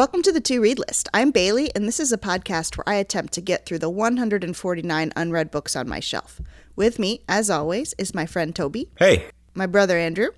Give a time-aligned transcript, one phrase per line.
[0.00, 1.10] Welcome to the To Read List.
[1.12, 5.12] I'm Bailey, and this is a podcast where I attempt to get through the 149
[5.14, 6.40] unread books on my shelf.
[6.74, 10.28] With me, as always, is my friend Toby, Hey, my brother Andrew,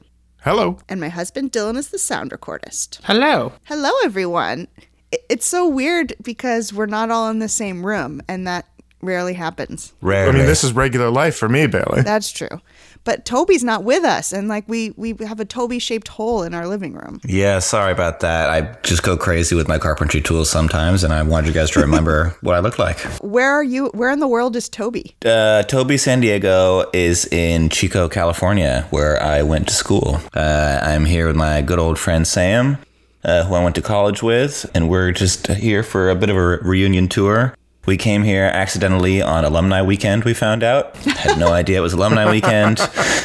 [0.41, 0.79] Hello.
[0.89, 2.99] and my husband Dylan is the sound recordist.
[3.05, 3.53] Hello.
[3.67, 4.67] Hello, everyone.
[5.13, 8.67] It's so weird because we're not all in the same room, and that
[9.03, 9.93] rarely happens.
[10.01, 10.29] rare.
[10.29, 12.03] I mean, this is regular life for me, Bailey.
[12.03, 12.61] That's true.
[13.05, 16.55] But Toby's not with us, and like we we have a Toby shaped hole in
[16.55, 17.21] our living room.
[17.25, 18.49] yeah, sorry about that.
[18.49, 21.81] I just go crazy with my carpentry tools sometimes, and I wanted you guys to
[21.81, 23.01] remember what I look like.
[23.21, 23.87] Where are you?
[23.89, 25.17] Where in the world is Toby?
[25.27, 30.21] Uh, Toby San Diego is in Chico, California, where I went to school.
[30.33, 32.79] Uh, I'm here with my good old friend Sam,
[33.25, 36.37] uh, who I went to college with, and we're just here for a bit of
[36.37, 37.57] a re- reunion tour.
[37.85, 40.25] We came here accidentally on alumni weekend.
[40.25, 42.79] We found out had no idea it was alumni weekend.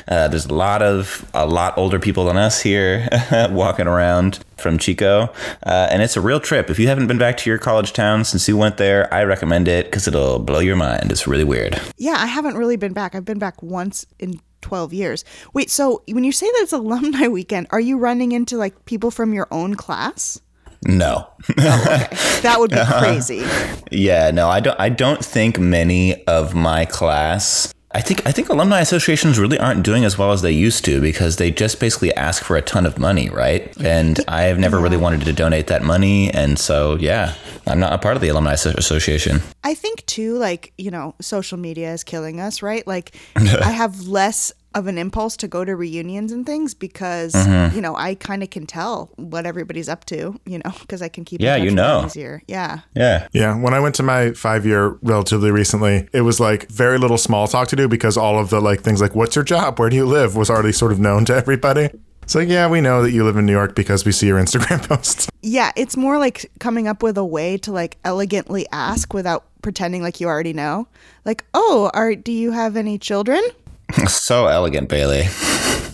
[0.08, 3.08] Uh, there's a lot of a lot older people than us here
[3.52, 5.32] walking around from Chico,
[5.64, 6.70] uh, and it's a real trip.
[6.72, 9.68] If you haven't been back to your college town since you went there, I recommend
[9.68, 11.12] it because it'll blow your mind.
[11.12, 11.80] It's really weird.
[11.98, 13.14] Yeah, I haven't really been back.
[13.14, 15.24] I've been back once in 12 years.
[15.54, 19.12] Wait, so when you say that it's alumni weekend, are you running into like people
[19.12, 20.42] from your own class?
[20.86, 21.28] No.
[21.60, 22.08] Oh, okay.
[22.42, 23.44] that would be crazy.
[23.92, 28.50] Yeah, no, I don't I don't think many of my class I think I think
[28.50, 32.14] alumni associations really aren't doing as well as they used to because they just basically
[32.16, 33.76] ask for a ton of money, right?
[33.82, 37.34] And I've never really wanted to donate that money and so yeah,
[37.66, 39.42] I'm not a part of the alumni association.
[39.64, 42.86] I think too, like, you know, social media is killing us, right?
[42.86, 47.76] Like, I have less of an impulse to go to reunions and things because, Mm-hmm.
[47.76, 51.08] you know, I kind of can tell what everybody's up to, you know, because I
[51.10, 52.04] can keep Yeah, you know.
[52.06, 52.44] easier.
[52.48, 52.80] Yeah.
[52.96, 53.28] Yeah.
[53.32, 57.18] Yeah, when I went to my five year relatively recently, it was like very little
[57.18, 59.80] small talk to do because all of the like things like "What's your job?
[59.80, 61.90] Where do you live?" was already sort of known to everybody.
[62.24, 64.38] It's like, yeah, we know that you live in New York because we see your
[64.38, 65.30] Instagram posts.
[65.42, 70.02] Yeah, it's more like coming up with a way to like elegantly ask without pretending
[70.04, 70.88] like you already know.
[71.24, 73.42] Like, oh, are do you have any children?
[74.08, 75.24] So elegant, Bailey.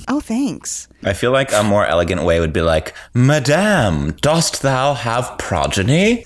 [0.08, 0.88] Oh, thanks.
[1.04, 6.26] I feel like a more elegant way would be like, "Madame, dost thou have progeny?"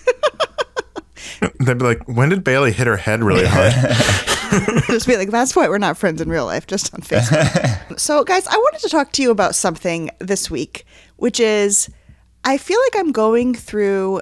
[1.59, 3.73] They'd be like, "When did Bailey hit her head really hard?"
[4.87, 7.99] Just be like, that's why we're not friends in real life, just on Facebook.
[7.99, 10.85] so, guys, I wanted to talk to you about something this week,
[11.17, 11.89] which is
[12.45, 14.21] I feel like I'm going through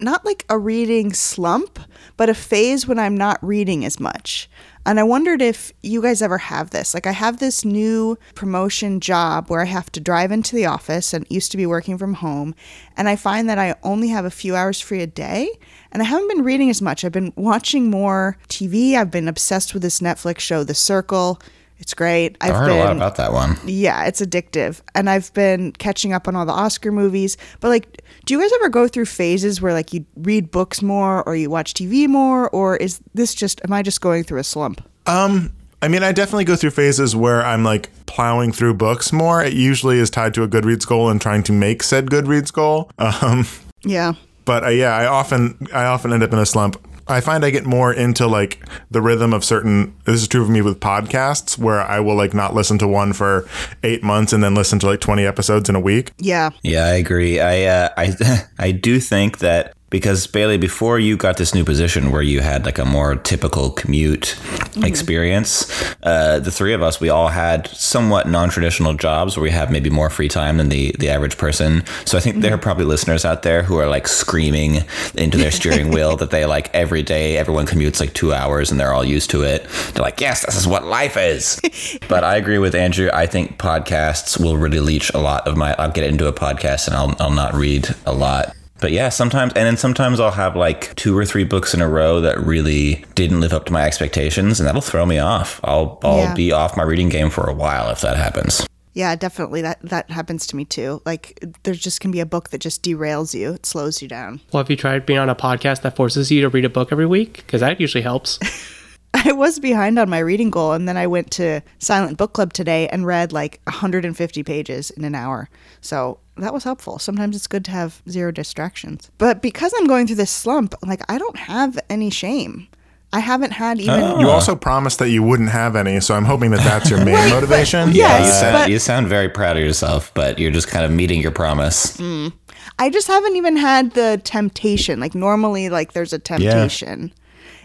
[0.00, 1.78] not like a reading slump,
[2.16, 4.48] but a phase when I'm not reading as much.
[4.88, 6.94] And I wondered if you guys ever have this.
[6.94, 11.12] Like, I have this new promotion job where I have to drive into the office
[11.12, 12.54] and used to be working from home.
[12.96, 15.50] And I find that I only have a few hours free a day.
[15.92, 17.04] And I haven't been reading as much.
[17.04, 18.94] I've been watching more TV.
[18.94, 21.38] I've been obsessed with this Netflix show, The Circle.
[21.78, 22.36] It's great.
[22.40, 23.56] I've I heard been a lot about that one.
[23.64, 24.80] yeah, it's addictive.
[24.94, 27.36] And I've been catching up on all the Oscar movies.
[27.60, 31.22] But like, do you guys ever go through phases where like you read books more
[31.22, 32.48] or you watch TV more?
[32.50, 34.82] Or is this just, am I just going through a slump?
[35.06, 39.42] Um, I mean, I definitely go through phases where I'm like plowing through books more.
[39.44, 42.90] It usually is tied to a Goodreads goal and trying to make said Goodreads goal.
[42.98, 43.46] Um,
[43.84, 44.14] Yeah.
[44.44, 46.84] but uh, yeah, I often I often end up in a slump.
[47.08, 49.94] I find I get more into like the rhythm of certain.
[50.04, 53.12] This is true for me with podcasts, where I will like not listen to one
[53.12, 53.48] for
[53.82, 56.12] eight months and then listen to like twenty episodes in a week.
[56.18, 56.50] Yeah.
[56.62, 57.40] Yeah, I agree.
[57.40, 62.10] I uh, I I do think that because Bailey, before you got this new position
[62.10, 64.36] where you had like a more typical commute
[64.82, 65.66] experience,
[66.02, 69.88] uh, the three of us we all had somewhat non-traditional jobs where we have maybe
[69.88, 71.84] more free time than the the average person.
[72.04, 74.82] So I think there are probably listeners out there who are like screaming
[75.14, 78.78] into their steering wheel that they like every day everyone commutes like two hours and
[78.78, 79.66] they're all used to it.
[79.94, 81.60] They're like, yes, this is what life is.
[82.08, 83.10] but I agree with Andrew.
[83.12, 85.74] I think podcasts will really leech a lot of my.
[85.78, 88.54] I'll get into a podcast and I'll I'll not read a lot.
[88.80, 91.88] But yeah, sometimes, and then sometimes I'll have like two or three books in a
[91.88, 95.60] row that really didn't live up to my expectations, and that'll throw me off.
[95.64, 96.34] I'll I'll Yeah.
[96.34, 98.66] be off my reading game for a while if that happens.
[98.94, 99.62] Yeah, definitely.
[99.62, 101.02] That that happens to me too.
[101.06, 103.52] Like there just can be a book that just derails you.
[103.54, 104.40] It slows you down.
[104.52, 106.90] Well, have you tried being on a podcast that forces you to read a book
[106.92, 107.38] every week?
[107.38, 108.38] Because that usually helps.
[109.14, 112.52] I was behind on my reading goal and then I went to Silent Book Club
[112.52, 115.48] today and read like 150 pages in an hour.
[115.80, 116.98] So that was helpful.
[116.98, 119.10] Sometimes it's good to have zero distractions.
[119.18, 122.68] But because I'm going through this slump, like I don't have any shame.
[123.12, 126.26] I haven't had uh, even You also promised that you wouldn't have any, so I'm
[126.26, 127.92] hoping that that's your main motivation.
[127.92, 130.90] Yes, you sound but- you sound very proud of yourself, but you're just kind of
[130.90, 131.96] meeting your promise.
[131.96, 132.32] Mm.
[132.78, 135.00] I just haven't even had the temptation.
[135.00, 137.12] Like normally like there's a temptation.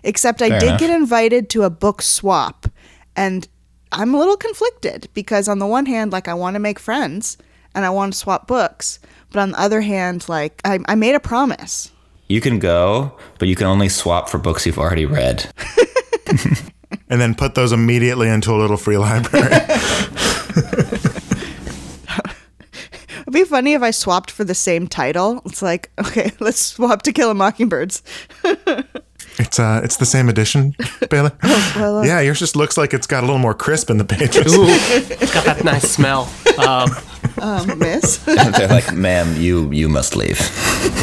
[0.04, 0.80] Except I did enough.
[0.80, 2.68] get invited to a book swap
[3.16, 3.48] and
[3.92, 7.38] I'm a little conflicted because on the one hand like I want to make friends
[7.76, 9.00] and I want to swap books,
[9.32, 11.92] But on the other hand, like I, I made a promise.
[12.28, 15.52] You can go, but you can only swap for books you've already read.
[17.10, 19.46] And then put those immediately into a little free library.
[23.22, 25.42] It'd be funny if I swapped for the same title.
[25.46, 28.02] It's like, okay, let's swap to Kill a Mockingbirds.
[29.40, 30.76] it's uh it's the same edition,
[31.10, 31.32] Bailey.
[31.76, 34.06] well, uh, yeah, yours just looks like it's got a little more crisp in the
[34.06, 34.56] pages.
[34.56, 36.32] Ooh, it's got that nice smell.
[36.58, 36.90] Um,
[37.44, 38.18] Um, miss.
[38.26, 40.40] They're like, ma'am, you you must leave.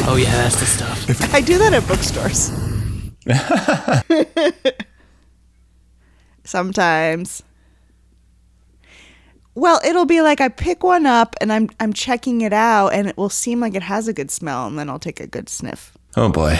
[0.07, 1.33] oh yeah, that's the stuff.
[1.33, 2.51] I do that at bookstores.
[6.43, 7.43] Sometimes.
[9.53, 13.07] Well, it'll be like I pick one up and I'm I'm checking it out and
[13.07, 15.47] it will seem like it has a good smell and then I'll take a good
[15.47, 15.95] sniff.
[16.17, 16.57] Oh boy.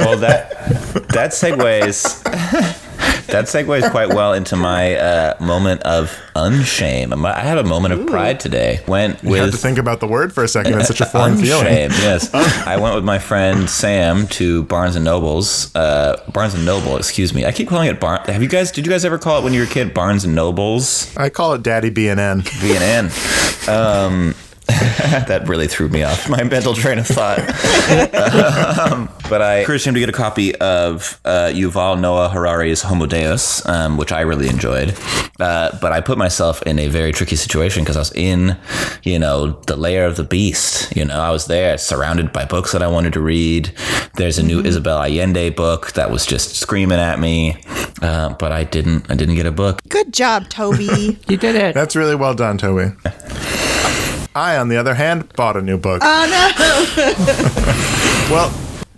[0.00, 0.50] well, that
[1.10, 2.20] that segues
[3.26, 7.12] that segues quite well into my uh, moment of unshame.
[7.24, 8.80] I had a moment of pride today.
[8.86, 10.78] Went You had to think about the word for a second.
[10.78, 11.66] It's such a foreign feeling.
[11.66, 12.32] Unshame, yes.
[12.66, 15.74] I went with my friend Sam to Barnes and Nobles.
[15.74, 17.44] Uh, Barnes and Noble, excuse me.
[17.44, 18.20] I keep calling it Barn.
[18.26, 18.70] Have you guys?
[18.70, 21.14] Did you guys ever call it when you were a kid Barnes and Nobles?
[21.16, 22.42] I call it Daddy B and N.
[22.42, 23.10] V and N.
[23.68, 24.34] Um,
[25.26, 27.38] that really threw me off my mental train of thought.
[28.90, 33.06] um, but I encouraged him to get a copy of uh, Yuval Noah Harari's Homo
[33.06, 34.96] Deus, um, which I really enjoyed.
[35.40, 38.56] Uh, but I put myself in a very tricky situation because I was in,
[39.02, 40.94] you know, the layer of the beast.
[40.96, 43.72] You know, I was there, surrounded by books that I wanted to read.
[44.16, 47.62] There's a new Isabel Allende book that was just screaming at me,
[48.02, 49.10] uh, but I didn't.
[49.10, 49.80] I didn't get a book.
[49.88, 51.18] Good job, Toby.
[51.28, 51.74] You did it.
[51.74, 52.92] That's really well done, Toby.
[54.34, 56.02] I, on the other hand, bought a new book.
[56.04, 56.50] Oh no!
[58.34, 58.52] well,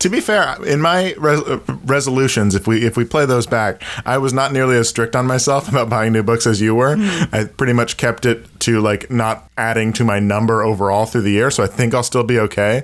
[0.04, 3.82] to be fair, in my res- uh, resolutions, if we if we play those back,
[4.04, 6.96] I was not nearly as strict on myself about buying new books as you were.
[7.32, 11.30] I pretty much kept it to like not adding to my number overall through the
[11.30, 12.82] year, so I think I'll still be okay.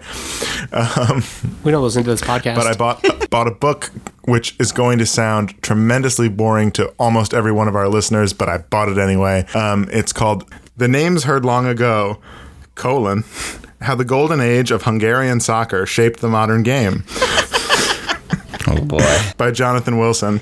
[1.62, 2.56] We don't listen to this podcast.
[2.56, 3.91] But I bought bought a book
[4.25, 8.49] which is going to sound tremendously boring to almost every one of our listeners, but
[8.49, 9.44] I bought it anyway.
[9.55, 12.19] Um, it's called "The Names Heard Long Ago:
[12.81, 13.25] colon
[13.82, 17.05] How the Golden Age of Hungarian Soccer Shaped the Modern Game"
[18.67, 19.19] Oh boy.
[19.37, 20.41] by Jonathan Wilson.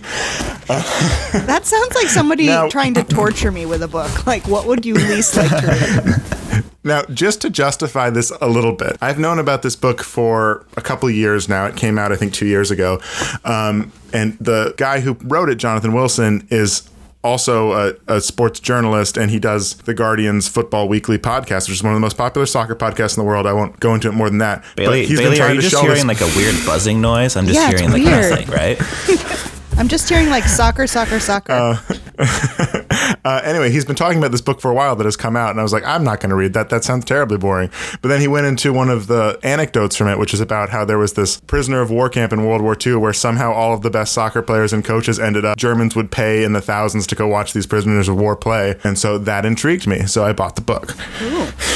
[0.66, 4.26] That sounds like somebody Now- trying to torture me with a book.
[4.26, 6.64] Like, what would you least like to read?
[6.84, 10.80] Now, just to justify this a little bit, I've known about this book for a
[10.80, 11.66] couple of years now.
[11.66, 13.00] It came out, I think, two years ago.
[13.44, 16.82] Um, and the guy who wrote it, Jonathan Wilson, is
[17.24, 21.82] also a, a sports journalist, and he does the Guardian's Football Weekly podcast, which is
[21.82, 23.46] one of the most popular soccer podcasts in the world.
[23.46, 24.64] I won't go into it more than that.
[24.76, 27.36] Bailey, Bailey are you just hearing like a weird buzzing noise?
[27.36, 28.30] I'm just Yeah, hearing like weird.
[28.30, 28.78] nothing, right?
[29.78, 31.80] I'm just hearing like soccer, soccer, soccer.
[33.24, 35.50] Uh, anyway, he's been talking about this book for a while that has come out,
[35.50, 36.68] and I was like, I'm not going to read that.
[36.70, 37.70] That sounds terribly boring.
[38.00, 40.84] But then he went into one of the anecdotes from it, which is about how
[40.84, 43.82] there was this prisoner of war camp in World War II where somehow all of
[43.82, 47.14] the best soccer players and coaches ended up, Germans would pay in the thousands to
[47.14, 48.78] go watch these prisoners of war play.
[48.84, 50.06] And so that intrigued me.
[50.06, 50.94] So I bought the book.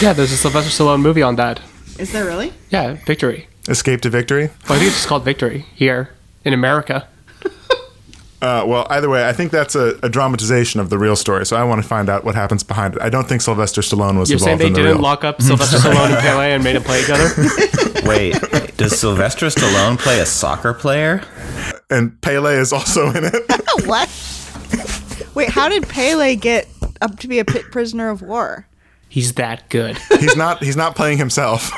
[0.00, 1.60] yeah, there's a Sylvester Stallone movie on that.
[1.98, 2.52] Is there really?
[2.70, 3.48] Yeah, Victory.
[3.68, 4.46] Escape to Victory.
[4.68, 6.10] Well, I think it's just called Victory here
[6.44, 7.08] in America.
[8.42, 11.46] Uh, well, either way, I think that's a, a dramatization of the real story.
[11.46, 13.00] So I want to find out what happens behind it.
[13.00, 15.02] I don't think Sylvester Stallone was You're saying involved they in the didn't real.
[15.02, 17.28] lock up Sylvester Stallone and Pele and made them play each other?
[18.04, 18.32] Wait,
[18.76, 21.22] does Sylvester Stallone play a soccer player?
[21.88, 23.34] and Pele is also in it.
[23.86, 24.08] what?
[25.34, 26.66] Wait, how did Pele get
[27.00, 28.66] up to be a prisoner of war?
[29.12, 29.98] He's that good.
[30.20, 30.62] he's not.
[30.64, 31.70] He's not playing himself.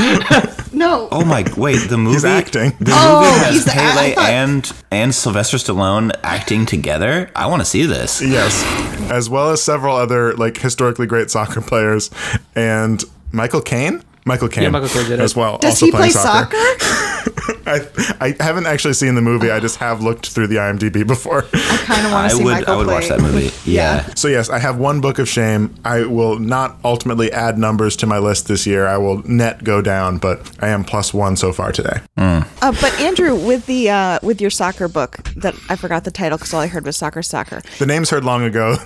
[0.72, 1.08] No.
[1.10, 1.44] Oh my!
[1.56, 2.14] Wait, the movie.
[2.14, 2.70] He's acting.
[2.78, 7.28] The Oh, movie has he's the- I Pele thought- and and Sylvester Stallone acting together.
[7.36, 8.22] I want to see this.
[8.22, 8.62] Yes,
[9.10, 12.08] as well as several other like historically great soccer players,
[12.54, 14.02] and Michael Caine.
[14.24, 15.58] Michael Caine, Yeah, Michael Caine did as well.
[15.58, 16.56] Does also he play playing soccer?
[17.66, 17.86] I,
[18.20, 19.50] I haven't actually seen the movie.
[19.50, 21.44] I just have looked through the IMDb before.
[21.52, 22.52] I kind of want I to see would.
[22.52, 22.94] Michael I would play.
[22.94, 23.50] watch that movie.
[23.70, 24.06] Yeah.
[24.14, 25.74] So yes, I have one book of shame.
[25.84, 28.86] I will not ultimately add numbers to my list this year.
[28.86, 32.00] I will net go down, but I am plus one so far today.
[32.16, 36.36] Uh, but Andrew, with the uh, with your soccer book that I forgot the title
[36.38, 37.62] because all I heard was soccer, soccer.
[37.78, 38.76] The name's heard long ago.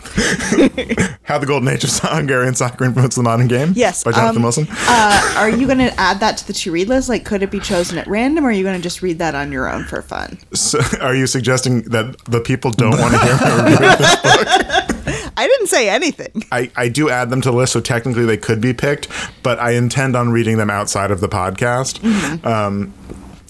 [1.23, 3.73] How the Golden Age of Hungarian Soccer Influenced the Modern Game.
[3.75, 4.05] Yes.
[4.05, 4.67] by Jonathan um, Wilson.
[4.71, 7.09] Uh, are you going to add that to the to read list?
[7.09, 9.35] Like, could it be chosen at random, or are you going to just read that
[9.35, 10.39] on your own for fun?
[10.55, 15.31] So, are you suggesting that the people don't want to hear me review this?
[15.37, 16.45] I didn't say anything.
[16.53, 19.09] I, I do add them to the list, so technically they could be picked,
[19.43, 22.03] but I intend on reading them outside of the podcast.
[22.47, 22.95] Um,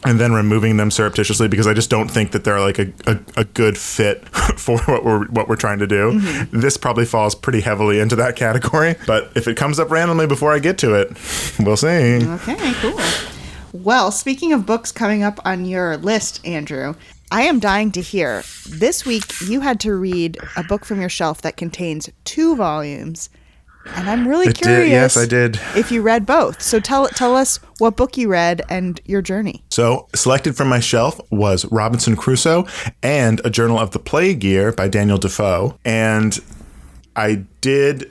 [0.07, 3.19] and then removing them surreptitiously because I just don't think that they're like a, a,
[3.39, 4.29] a good fit
[4.59, 6.21] for what we're what we're trying to do.
[6.53, 8.97] This probably falls pretty heavily into that category.
[9.07, 11.09] But if it comes up randomly before I get to it,
[11.59, 12.27] we'll see.
[12.27, 13.01] Okay, cool.
[13.75, 16.95] Well, speaking of books coming up on your list, Andrew,
[17.33, 18.45] I am dying to hear.
[18.69, 23.31] This week, you had to read a book from your shelf that contains two volumes,
[23.97, 24.91] and I'm really It did- curious.
[24.91, 25.59] yes, I did.
[25.75, 29.65] If you read both, so tell tell us what book you read and your journey.
[29.71, 32.69] So, selected from my shelf was Robinson Crusoe
[33.03, 35.77] and A Journal of the Plague Year by Daniel Defoe.
[35.85, 36.39] And
[37.17, 38.09] I did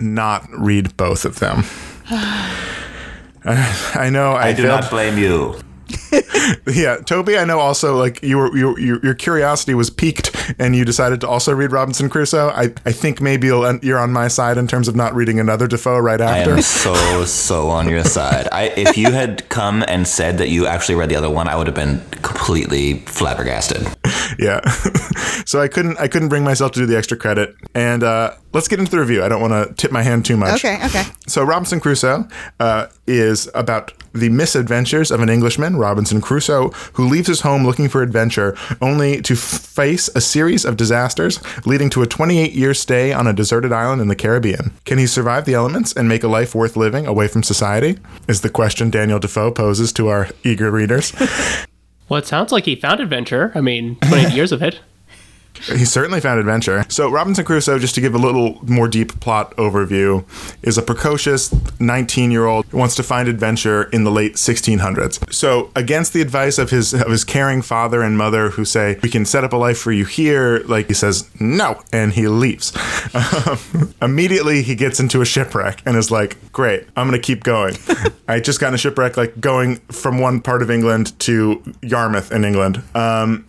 [0.00, 1.64] not read both of them.
[3.44, 5.56] I know I, I do not blame you.
[6.66, 10.74] Yeah, Toby, I know also like you were you, your your curiosity was piqued and
[10.74, 12.48] you decided to also read Robinson Crusoe.
[12.48, 15.66] I, I think maybe you'll, you're on my side in terms of not reading another
[15.66, 16.52] Defoe right after.
[16.52, 18.48] I am so so on your side.
[18.50, 21.56] I if you had come and said that you actually read the other one, I
[21.56, 23.86] would have been completely flabbergasted.
[24.38, 24.60] yeah
[25.44, 28.66] so i couldn't i couldn't bring myself to do the extra credit and uh, let's
[28.66, 31.02] get into the review i don't want to tip my hand too much Okay, okay.
[31.26, 32.26] so robinson crusoe
[32.58, 37.88] uh, is about the misadventures of an englishman robinson crusoe who leaves his home looking
[37.88, 42.74] for adventure only to f- face a series of disasters leading to a 28 year
[42.74, 46.22] stay on a deserted island in the caribbean can he survive the elements and make
[46.22, 50.28] a life worth living away from society is the question daniel defoe poses to our
[50.44, 51.12] eager readers
[52.08, 53.52] Well, it sounds like he found adventure.
[53.54, 54.80] I mean, 28 years of it.
[55.66, 56.84] He certainly found adventure.
[56.88, 60.24] So, Robinson Crusoe, just to give a little more deep plot overview,
[60.62, 65.32] is a precocious 19 year old who wants to find adventure in the late 1600s.
[65.32, 69.08] So, against the advice of his of his caring father and mother, who say, We
[69.08, 72.72] can set up a life for you here, like he says, No, and he leaves.
[73.14, 77.44] Um, immediately, he gets into a shipwreck and is like, Great, I'm going to keep
[77.44, 77.76] going.
[78.28, 82.32] I just got in a shipwreck, like going from one part of England to Yarmouth
[82.32, 82.82] in England.
[82.94, 83.46] Um,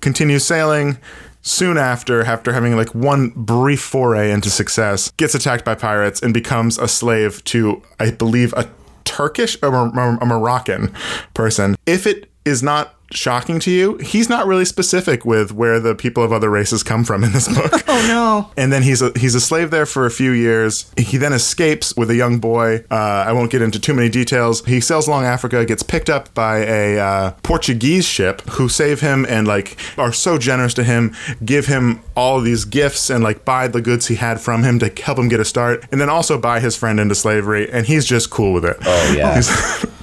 [0.00, 0.98] continues sailing.
[1.46, 6.34] Soon after, after having like one brief foray into success, gets attacked by pirates and
[6.34, 8.68] becomes a slave to, I believe, a
[9.04, 10.92] Turkish or a Moroccan
[11.34, 11.76] person.
[11.86, 16.22] If it is not shocking to you, he's not really specific with where the people
[16.22, 17.72] of other races come from in this book.
[17.96, 18.50] Oh no.
[18.62, 20.92] And then he's a, he's a slave there for a few years.
[20.98, 22.84] He then escapes with a young boy.
[22.90, 22.94] Uh,
[23.26, 24.62] I won't get into too many details.
[24.66, 29.24] He sails along Africa, gets picked up by a uh, Portuguese ship who save him
[29.30, 33.46] and like are so generous to him, give him all of these gifts and like
[33.46, 36.10] buy the goods he had from him to help him get a start, and then
[36.10, 37.70] also buy his friend into slavery.
[37.70, 38.76] And he's just cool with it.
[38.84, 39.40] Oh yeah.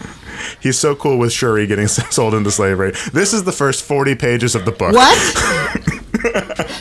[0.60, 2.92] He's so cool with Xury getting sold into slavery.
[3.14, 4.94] This is the first 40 pages of the book.
[4.94, 6.00] What?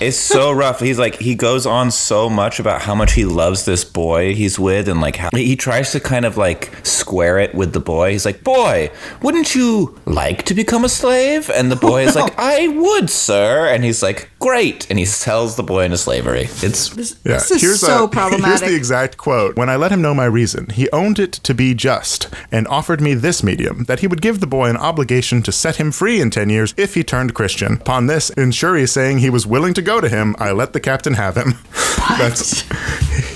[0.00, 0.80] It's so rough.
[0.80, 4.58] He's like he goes on so much about how much he loves this boy he's
[4.58, 8.10] with, and like how he tries to kind of like square it with the boy.
[8.10, 8.90] He's like, "Boy,
[9.22, 13.68] wouldn't you like to become a slave?" And the boy is like, "I would, sir."
[13.68, 16.48] And he's like, "Great!" And he sells the boy into slavery.
[16.62, 16.90] It's
[17.24, 18.68] Yeah, This is so Here's problematic.
[18.68, 19.56] the exact quote.
[19.56, 23.00] When I let him know my reason, he owned it to be just and offered
[23.00, 26.20] me this medium that he would give the boy an obligation to set him free
[26.20, 27.74] in 10 years if he turned Christian.
[27.74, 31.14] Upon this, in saying he was willing to go to him, I let the captain
[31.14, 31.54] have him.
[32.18, 32.64] That's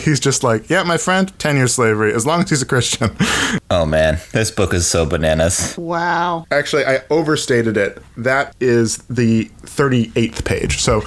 [0.06, 3.10] He's just like, yeah, my friend, 10 years slavery, as long as he's a Christian.
[3.70, 5.76] oh man, this book is so bananas.
[5.76, 6.46] wow.
[6.52, 8.00] Actually, I overstated it.
[8.16, 10.80] That is the 38th page.
[10.80, 11.02] So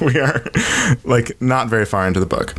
[0.04, 0.44] we are
[1.04, 2.54] like not very far into the book.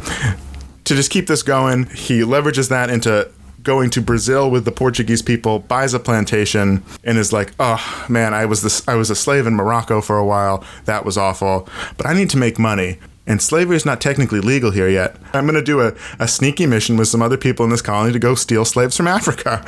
[0.85, 3.29] To just keep this going, he leverages that into
[3.61, 8.33] going to Brazil with the Portuguese people, buys a plantation, and is like, "Oh man,
[8.33, 10.63] I was this I was a slave in Morocco for a while.
[10.85, 12.97] That was awful, but I need to make money."
[13.29, 15.15] And slavery is not technically legal here yet.
[15.33, 18.11] I'm going to do a, a sneaky mission with some other people in this colony
[18.11, 19.63] to go steal slaves from Africa.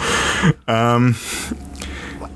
[0.67, 1.13] Um,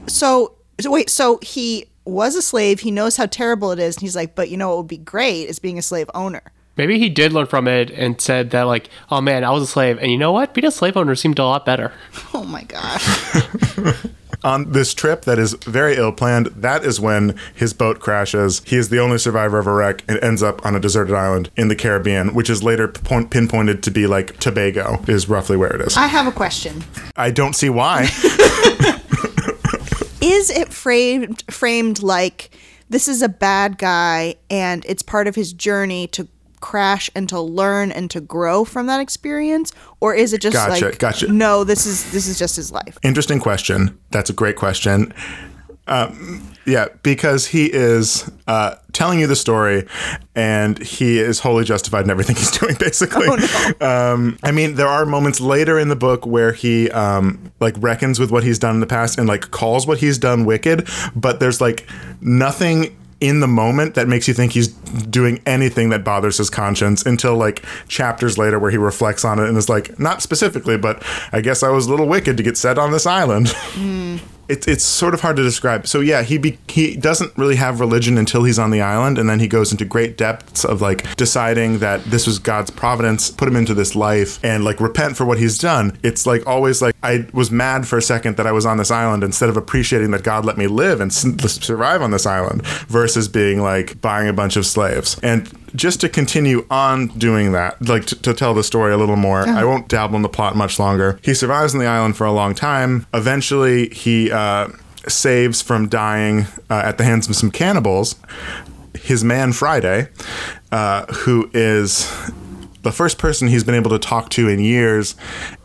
[0.08, 2.82] so, so wait, so he was a slave.
[2.82, 4.98] He knows how terrible it is, and he's like, but you know what would be
[4.98, 6.44] great is being a slave owner.
[6.78, 9.68] Maybe he did learn from it and said that, like, oh man, I was a
[9.68, 9.98] slave.
[10.00, 10.54] And you know what?
[10.54, 11.92] Being a slave owner seemed a lot better.
[12.34, 13.06] Oh my gosh.
[14.46, 18.62] on this trip that is very ill planned, that is when his boat crashes.
[18.66, 21.50] He is the only survivor of a wreck and ends up on a deserted island
[21.58, 25.74] in the Caribbean, which is later point- pinpointed to be like Tobago, is roughly where
[25.74, 25.98] it is.
[25.98, 26.84] I have a question.
[27.16, 28.04] I don't see why.
[30.22, 32.50] Is it framed framed like
[32.90, 36.28] this is a bad guy and it's part of his journey to
[36.62, 40.86] crash and to learn and to grow from that experience or is it just Gotcha,
[40.86, 41.32] like gotcha.
[41.32, 43.98] no this is this is just his life Interesting question.
[44.12, 45.14] That's a great question.
[45.88, 49.86] Um, yeah, because he is uh, telling you the story,
[50.34, 52.76] and he is wholly justified in everything he's doing.
[52.80, 53.28] Basically,
[53.82, 58.20] um, I mean, there are moments later in the book where he um, like reckons
[58.20, 61.40] with what he's done in the past and like calls what he's done wicked, but
[61.40, 61.88] there's like
[62.20, 67.06] nothing in the moment that makes you think he's doing anything that bothers his conscience
[67.06, 71.02] until like chapters later where he reflects on it and is like not specifically but
[71.32, 74.20] i guess i was a little wicked to get set on this island mm.
[74.48, 75.88] It's it's sort of hard to describe.
[75.88, 79.30] So yeah, he be, he doesn't really have religion until he's on the island, and
[79.30, 83.48] then he goes into great depths of like deciding that this was God's providence, put
[83.48, 85.98] him into this life, and like repent for what he's done.
[86.04, 88.92] It's like always like I was mad for a second that I was on this
[88.92, 93.28] island instead of appreciating that God let me live and survive on this island, versus
[93.28, 98.06] being like buying a bunch of slaves and just to continue on doing that, like
[98.06, 100.80] to, to tell the story a little more, I won't dabble in the plot much
[100.80, 101.20] longer.
[101.22, 103.06] He survives on the island for a long time.
[103.14, 104.70] Eventually, he uh,
[105.08, 108.16] saves from dying uh, at the hands of some cannibals
[109.06, 110.08] his man Friday,
[110.72, 112.12] uh, who is
[112.86, 115.16] the first person he's been able to talk to in years,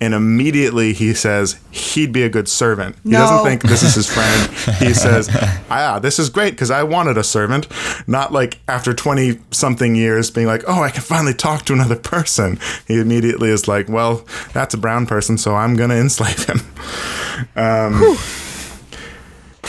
[0.01, 2.97] and immediately he says he'd be a good servant.
[3.05, 4.51] He doesn't think this is his friend.
[4.79, 5.29] He says,
[5.71, 7.69] "Ah, this is great because I wanted a servant."
[8.09, 11.97] Not like after twenty something years being like, "Oh, I can finally talk to another
[11.97, 12.59] person."
[12.89, 16.61] He immediately is like, "Well, that's a brown person, so I'm gonna enslave him."
[17.57, 18.19] Um,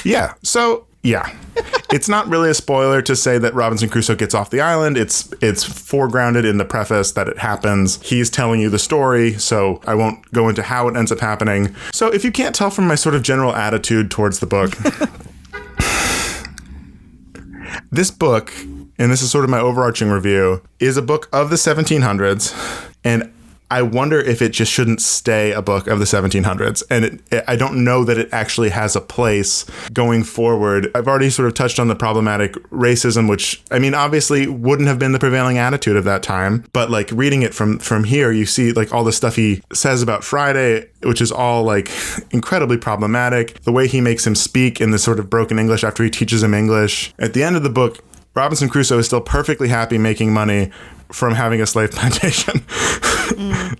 [0.04, 0.34] yeah.
[0.44, 1.34] So yeah,
[1.92, 4.98] it's not really a spoiler to say that Robinson Crusoe gets off the island.
[4.98, 8.02] It's it's foregrounded in the preface that it happens.
[8.02, 11.76] He's telling you the story, so I won't go into how it ends up happening.
[11.92, 14.72] So if you can't tell from my sort of general attitude towards the book,
[17.92, 18.54] this book,
[18.98, 23.32] and this is sort of my overarching review, is a book of the 1700s, and
[23.72, 26.84] I wonder if it just shouldn't stay a book of the 1700s.
[26.90, 30.92] And it, it- I don't know that it actually has a place going forward.
[30.94, 35.00] I've already sort of touched on the problematic racism, which I mean, obviously wouldn't have
[35.00, 36.66] been the prevailing attitude of that time.
[36.74, 40.02] But like reading it from from here, you see like all the stuff he says
[40.04, 41.90] about Friday, which is all like
[42.32, 43.60] incredibly problematic.
[43.62, 46.44] The way he makes him speak in this sort of broken English after he teaches
[46.44, 47.14] him English.
[47.20, 48.00] At the end of the book,
[48.36, 50.72] Robinson Crusoe is still perfectly happy making money
[51.14, 52.64] from having a slave plantation.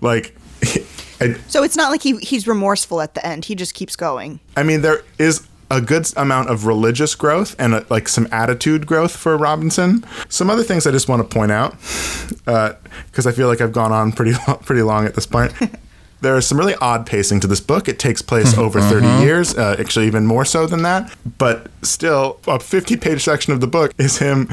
[0.00, 0.36] like,
[1.20, 3.44] I, So it's not like he he's remorseful at the end.
[3.44, 4.40] He just keeps going.
[4.56, 8.86] I mean, there is a good amount of religious growth and uh like some attitude
[8.86, 10.04] growth for Robinson.
[10.28, 11.72] Some other things I just want to point out
[13.06, 15.52] because I feel like I've gone on pretty lo- pretty long at this point.
[16.22, 17.88] There is some really odd pacing to this book.
[17.88, 21.12] It takes place over 30 years, uh, actually, even more so than that.
[21.36, 24.48] But still, a 50 page section of the book is him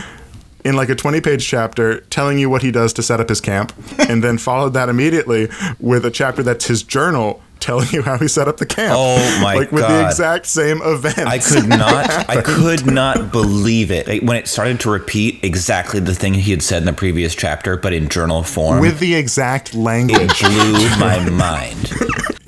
[0.64, 3.42] in like a 20 page chapter telling you what he does to set up his
[3.42, 3.74] camp,
[4.10, 8.28] and then followed that immediately with a chapter that's his journal telling you how he
[8.28, 8.94] set up the camp.
[8.96, 11.20] Oh my Like with the exact same events.
[11.20, 12.10] I could not.
[12.30, 16.64] I could not believe it when it started to repeat exactly the thing he had
[16.64, 18.80] said in the previous chapter, but in journal form.
[18.80, 20.40] with the exact language.
[20.40, 21.92] blew my mind.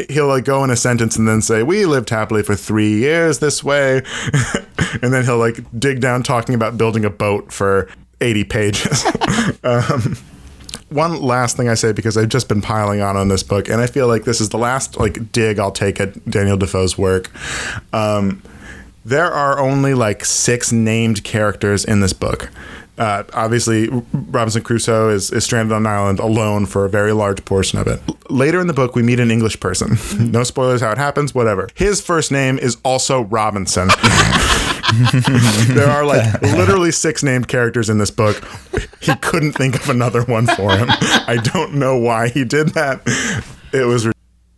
[0.09, 3.39] He'll like go in a sentence and then say, "We lived happily for three years
[3.39, 3.97] this way,"
[5.01, 9.05] and then he'll like dig down talking about building a boat for eighty pages.
[9.63, 10.17] um,
[10.89, 13.81] one last thing I say because I've just been piling on on this book, and
[13.81, 17.31] I feel like this is the last like dig I'll take at Daniel Defoe's work.
[17.93, 18.41] Um,
[19.03, 22.51] there are only like six named characters in this book.
[22.97, 27.43] Uh, obviously, Robinson Crusoe is, is stranded on an island alone for a very large
[27.45, 27.99] portion of it.
[28.29, 29.97] Later in the book, we meet an English person.
[30.31, 31.69] no spoilers how it happens, whatever.
[31.75, 33.87] His first name is also Robinson.
[35.69, 38.43] there are like literally six named characters in this book.
[38.99, 40.87] He couldn't think of another one for him.
[40.89, 43.01] I don't know why he did that.
[43.73, 44.07] It was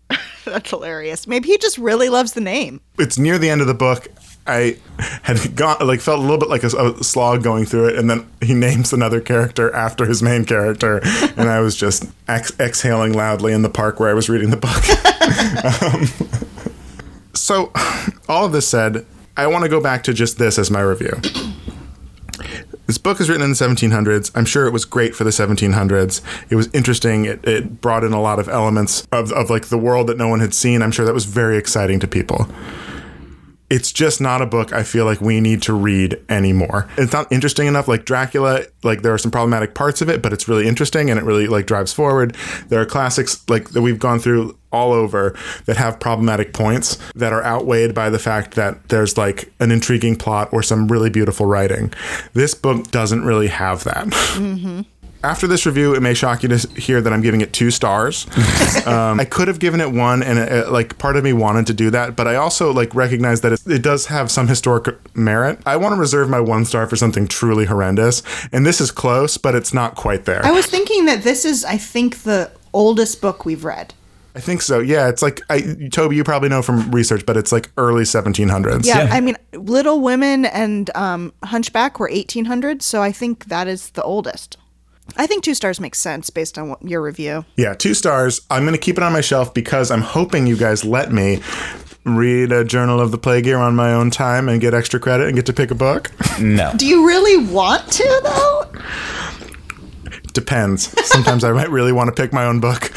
[0.46, 1.28] That's hilarious.
[1.28, 2.82] Maybe he just really loves the name.
[3.00, 4.08] it's near the end of the book.
[4.45, 7.97] I had gone like felt a little bit like a, a slog going through it,
[7.97, 10.99] and then he names another character after his main character,
[11.38, 14.58] and I was just ex- exhaling loudly in the park where I was reading the
[14.58, 14.84] book.
[15.82, 17.71] um, so,
[18.27, 19.06] all of this said,
[19.38, 21.21] I want to go back to just this as my review.
[22.86, 24.29] This book is written in the 1700s.
[24.36, 26.21] I'm sure it was great for the 1700s.
[26.49, 27.23] It was interesting.
[27.23, 30.27] It, it brought in a lot of elements of, of like the world that no
[30.27, 30.82] one had seen.
[30.82, 32.45] I'm sure that was very exciting to people
[33.69, 36.88] it's just not a book I feel like we need to read anymore.
[36.97, 37.88] It's not interesting enough.
[37.88, 41.19] Like Dracula, like there are some problematic parts of it, but it's really interesting and
[41.19, 42.36] it really like drives forward.
[42.67, 47.32] There are classics like that we've gone through all over that have problematic points that
[47.32, 51.45] are outweighed by the fact that there's like an intriguing plot or some really beautiful
[51.45, 51.93] writing.
[52.34, 54.08] This book doesn't really have that.
[54.08, 54.82] Mm-hmm.
[55.23, 58.27] After this review, it may shock you to hear that I'm giving it two stars.
[58.88, 61.67] um, I could have given it one, and it, it- like part of me wanted
[61.67, 64.95] to do that, but I also like recognize that it, it does have some historic
[65.15, 65.59] merit.
[65.65, 69.38] I want to reserve my one star for something truly horrendous, and this is close,
[69.38, 70.45] but it's not quite there.
[70.45, 73.93] I was thinking that this is, I think, the oldest book we've read.
[74.36, 74.79] I think so.
[74.79, 76.15] Yeah, it's like I, Toby.
[76.15, 78.83] You probably know from research, but it's like early 1700s.
[78.83, 79.13] Yeah, Yeah.
[79.13, 84.01] I mean, Little Women and um, Hunchback were 1800, so I think that is the
[84.01, 84.57] oldest.
[85.18, 87.46] I think two stars makes sense based on what, your review.
[87.58, 88.42] Yeah, two stars.
[88.50, 91.42] I'm going to keep it on my shelf because I'm hoping you guys let me
[92.06, 95.28] read a Journal of the Plague Year on my own time and get extra credit
[95.28, 96.12] and get to pick a book.
[96.39, 96.74] No.
[96.76, 98.72] Do you really want to, though?
[100.34, 100.89] Depends.
[101.08, 102.92] Sometimes I might really want to pick my own book.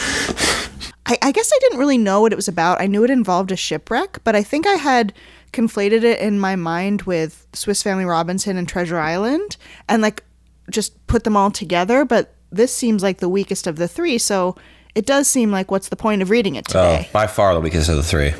[1.04, 2.80] I, I guess I didn't really know what it was about.
[2.80, 5.12] I knew it involved a shipwreck, but I think I had
[5.52, 10.24] conflated it in my mind with Swiss Family Robinson and Treasure Island and like
[10.70, 12.04] just put them all together.
[12.04, 14.56] But this seems like the weakest of the three, so
[14.94, 17.06] it does seem like what's the point of reading it today?
[17.08, 18.32] Oh, by far the weakest of the three.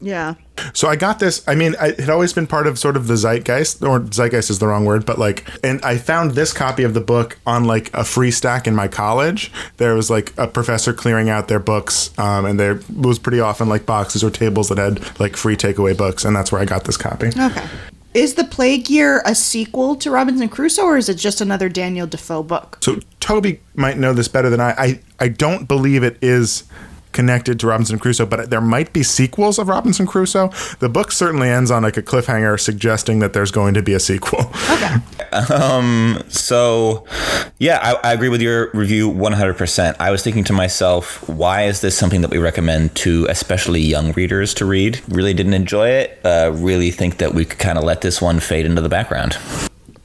[0.00, 0.34] yeah.
[0.74, 1.42] So I got this.
[1.48, 4.50] I mean, I, it had always been part of sort of the zeitgeist, or zeitgeist
[4.50, 7.64] is the wrong word, but like, and I found this copy of the book on
[7.64, 9.50] like a free stack in my college.
[9.78, 13.68] There was like a professor clearing out their books, um, and there was pretty often
[13.68, 16.84] like boxes or tables that had like free takeaway books, and that's where I got
[16.84, 17.28] this copy.
[17.28, 17.66] Okay.
[18.14, 22.06] Is The Plague Year a sequel to Robinson Crusoe, or is it just another Daniel
[22.06, 22.78] Defoe book?
[22.82, 24.74] So Toby might know this better than I.
[24.76, 26.64] I, I don't believe it is
[27.12, 30.48] connected to Robinson Crusoe, but there might be sequels of Robinson Crusoe.
[30.80, 34.00] The book certainly ends on like a cliffhanger suggesting that there's going to be a
[34.00, 34.50] sequel.
[34.72, 36.18] Okay.
[36.28, 37.06] So,
[37.58, 39.96] yeah, I, I agree with your review 100%.
[39.98, 44.12] I was thinking to myself, why is this something that we recommend to especially young
[44.12, 45.00] readers to read?
[45.08, 46.20] Really didn't enjoy it.
[46.24, 49.38] Uh, really think that we could kind of let this one fade into the background.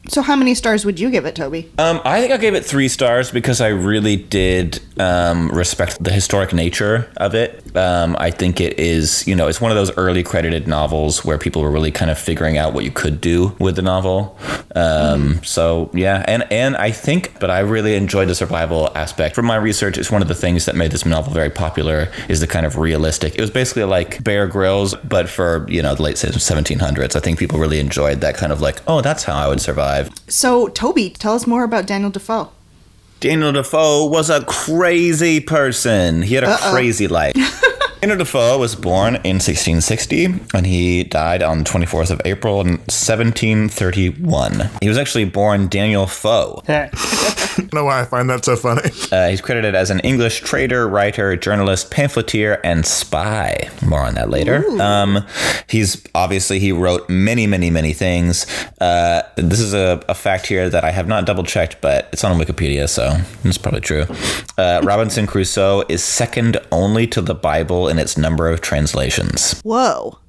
[0.10, 1.70] So, how many stars would you give it, Toby?
[1.78, 6.12] Um, I think I gave it three stars because I really did um, respect the
[6.12, 7.76] historic nature of it.
[7.76, 11.38] Um, I think it is, you know, it's one of those early credited novels where
[11.38, 14.38] people were really kind of figuring out what you could do with the novel.
[14.76, 19.36] Um, So yeah, and and I think, but I really enjoyed the survival aspect.
[19.36, 22.10] From my research, it's one of the things that made this novel very popular.
[22.30, 23.36] Is the kind of realistic.
[23.36, 27.15] It was basically like Bear Grylls, but for you know the late 1700s.
[27.15, 29.97] I think people really enjoyed that kind of like, oh, that's how I would survive.
[30.28, 32.50] So, Toby, tell us more about Daniel Defoe.
[33.20, 36.22] Daniel Defoe was a crazy person.
[36.22, 37.36] He had a crazy life.
[38.02, 44.70] Daniel Defoe was born in 1660 and he died on 24th of April in 1731.
[44.82, 46.62] He was actually born Daniel Foe.
[47.58, 48.92] I don't know why I find that so funny.
[49.12, 53.70] Uh, he's credited as an English trader, writer, journalist, pamphleteer, and spy.
[53.84, 54.64] More on that later.
[54.80, 55.26] Um,
[55.68, 58.46] he's obviously he wrote many, many, many things.
[58.80, 62.24] Uh, this is a, a fact here that I have not double checked, but it's
[62.24, 64.06] on Wikipedia, so it's probably true.
[64.58, 69.60] Uh, Robinson Crusoe is second only to the Bible in its number of translations.
[69.62, 70.19] Whoa.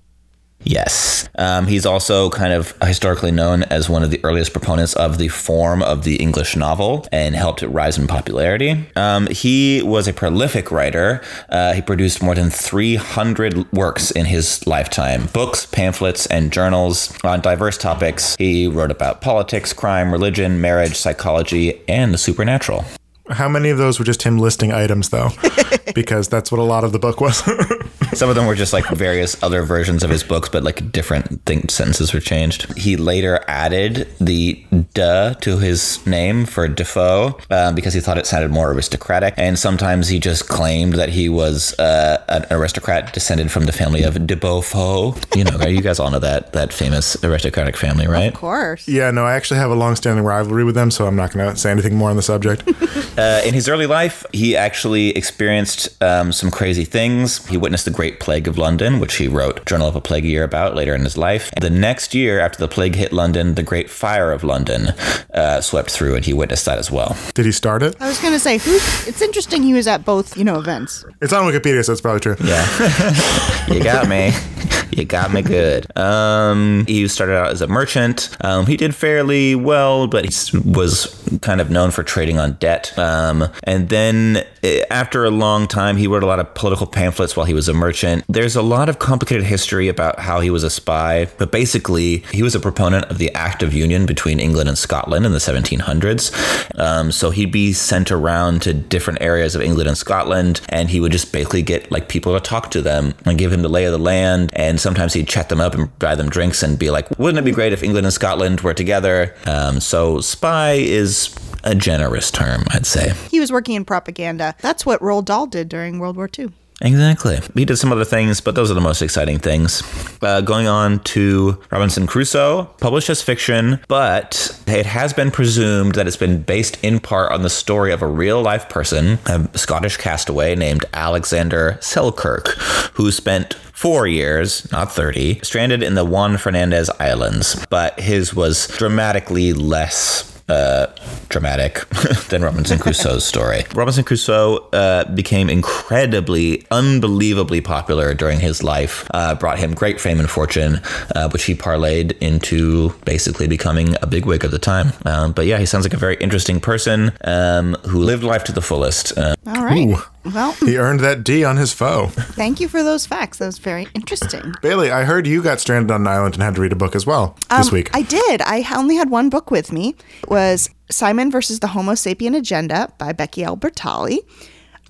[0.65, 1.29] Yes.
[1.39, 5.29] Um, he's also kind of historically known as one of the earliest proponents of the
[5.29, 8.85] form of the English novel and helped it rise in popularity.
[8.97, 11.23] Um, he was a prolific writer.
[11.49, 17.41] Uh, he produced more than 300 works in his lifetime books, pamphlets, and journals on
[17.41, 18.35] diverse topics.
[18.37, 22.85] He wrote about politics, crime, religion, marriage, psychology, and the supernatural.
[23.31, 25.29] How many of those were just him listing items, though?
[25.95, 27.43] because that's what a lot of the book was.
[28.19, 31.45] Some of them were just like various other versions of his books, but like different
[31.47, 32.77] thing, sentences were changed.
[32.77, 38.27] He later added the "duh" to his name for Defoe um, because he thought it
[38.27, 39.35] sounded more aristocratic.
[39.37, 44.03] And sometimes he just claimed that he was uh, an aristocrat descended from the family
[44.03, 45.21] of de Beau Faux.
[45.37, 48.33] You know, you guys all know that that famous aristocratic family, right?
[48.33, 48.89] Of course.
[48.89, 51.57] yeah, no, I actually have a long-standing rivalry with them, so I'm not going to
[51.57, 52.69] say anything more on the subject.
[53.19, 57.45] Uh, in his early life, he actually experienced um, some crazy things.
[57.49, 60.45] He witnessed the Great Plague of London, which he wrote Journal of a Plague Year
[60.45, 61.51] about later in his life.
[61.61, 64.89] The next year, after the plague hit London, the Great Fire of London
[65.35, 67.17] uh, swept through, and he witnessed that as well.
[67.35, 67.97] Did he start it?
[68.01, 68.75] I was going to say, who?
[68.75, 71.05] it's interesting he was at both, you know, events.
[71.21, 72.37] It's on Wikipedia, so it's probably true.
[72.43, 74.33] Yeah, you got me.
[74.99, 75.87] You got me good.
[75.97, 78.37] Um, he started out as a merchant.
[78.41, 82.99] Um, he did fairly well, but he was kind of known for trading on debt.
[82.99, 87.37] Um, and then eh, after a long time, he wrote a lot of political pamphlets
[87.37, 88.25] while he was a merchant.
[88.29, 92.43] There's a lot of complicated history about how he was a spy, but basically, he
[92.43, 96.79] was a proponent of the Act of Union between England and Scotland in the 1700s.
[96.79, 100.99] Um, so he'd be sent around to different areas of England and Scotland, and he
[100.99, 103.85] would just basically get like people to talk to them and give him the lay
[103.85, 104.48] of the land.
[104.53, 107.45] And sometimes he'd chat them up and buy them drinks and be like, "Wouldn't it
[107.45, 111.35] be great if England and Scotland were together?" Um, so spy is
[111.65, 113.13] a generous term, I'd say.
[113.31, 114.55] He was working in propaganda.
[114.61, 116.51] That's what Roald Dahl did during World War II.
[116.81, 117.41] Exactly.
[117.55, 119.83] He did some other things, but those are the most exciting things.
[120.23, 126.07] Uh, going on to Robinson Crusoe, published as fiction, but it has been presumed that
[126.07, 129.97] it's been based in part on the story of a real life person, a Scottish
[129.97, 132.49] castaway named Alexander Selkirk,
[132.95, 137.67] who spent four years, not 30, stranded in the Juan Fernandez Islands.
[137.71, 140.87] But his was dramatically less uh,
[141.29, 141.89] dramatic
[142.29, 143.65] than Robinson Crusoe's story.
[143.75, 150.19] Robinson Crusoe uh, became incredibly, unbelievably popular during his life, uh, brought him great fame
[150.19, 150.81] and fortune,
[151.15, 154.93] uh, which he parlayed into basically becoming a bigwig of the time.
[155.05, 158.53] Um, but yeah, he sounds like a very interesting person um, who lived life to
[158.53, 159.17] the fullest.
[159.17, 159.87] Uh, All right.
[159.89, 160.03] Ooh.
[160.25, 162.07] Well, He earned that D on his foe.
[162.09, 163.39] thank you for those facts.
[163.39, 164.53] That was very interesting.
[164.63, 166.95] Bailey, I heard you got stranded on an island and had to read a book
[166.95, 167.91] as well this Um, week.
[167.95, 168.43] I did.
[168.43, 169.95] I only had one book with me.
[170.23, 174.19] It was Simon versus the Homo Sapien Agenda by Becky Albertalli.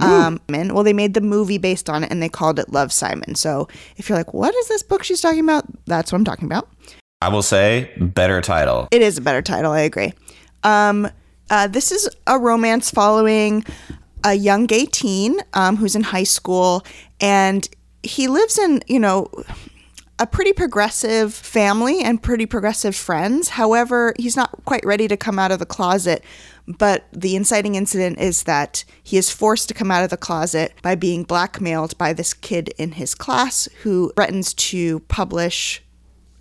[0.01, 2.93] Um, and well, they made the movie based on it, and they called it Love
[2.93, 3.35] Simon.
[3.35, 6.45] So if you're like, "What is this book she's talking about?" That's what I'm talking
[6.47, 6.69] about.
[7.21, 8.87] I will say, better title.
[8.93, 9.73] It is a better title.
[9.73, 10.13] I agree.
[10.63, 11.09] Um,
[11.51, 13.65] uh, this is a romance following
[14.25, 16.85] a young gay teen um, who's in high school,
[17.21, 17.69] and
[18.03, 19.29] he lives in, you know,
[20.19, 23.51] a pretty progressive family and pretty progressive friends.
[23.51, 26.25] However, he's not quite ready to come out of the closet.
[26.67, 30.75] But the inciting incident is that he is forced to come out of the closet
[30.83, 35.83] by being blackmailed by this kid in his class who threatens to publish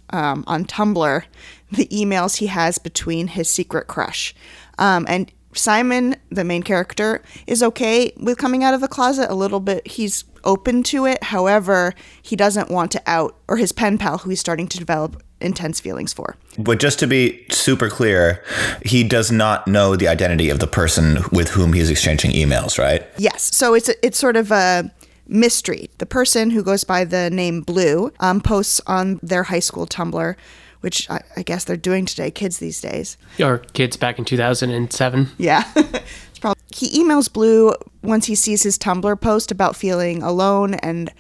[0.10, 1.24] um, on Tumblr
[1.72, 4.36] the emails he has between his secret crush.
[4.78, 9.36] Um, and Simon, the main character, is okay with coming out of the closet a
[9.36, 9.88] little bit.
[9.88, 11.24] He's open to it.
[11.24, 15.22] However, he doesn't want to out, or his pen pal, who he's starting to develop
[15.40, 16.36] intense feelings for.
[16.58, 18.44] But just to be super clear,
[18.84, 23.06] he does not know the identity of the person with whom he's exchanging emails, right?
[23.18, 23.56] Yes.
[23.56, 24.92] So it's a, it's sort of a
[25.28, 25.90] mystery.
[25.98, 30.36] The person who goes by the name Blue um, posts on their high school Tumblr,
[30.82, 33.18] which I, I guess they're doing today, kids these days.
[33.40, 35.32] Or kids back in 2007.
[35.38, 35.64] Yeah.
[35.76, 41.12] it's probably, he emails Blue once he sees his Tumblr post about feeling alone and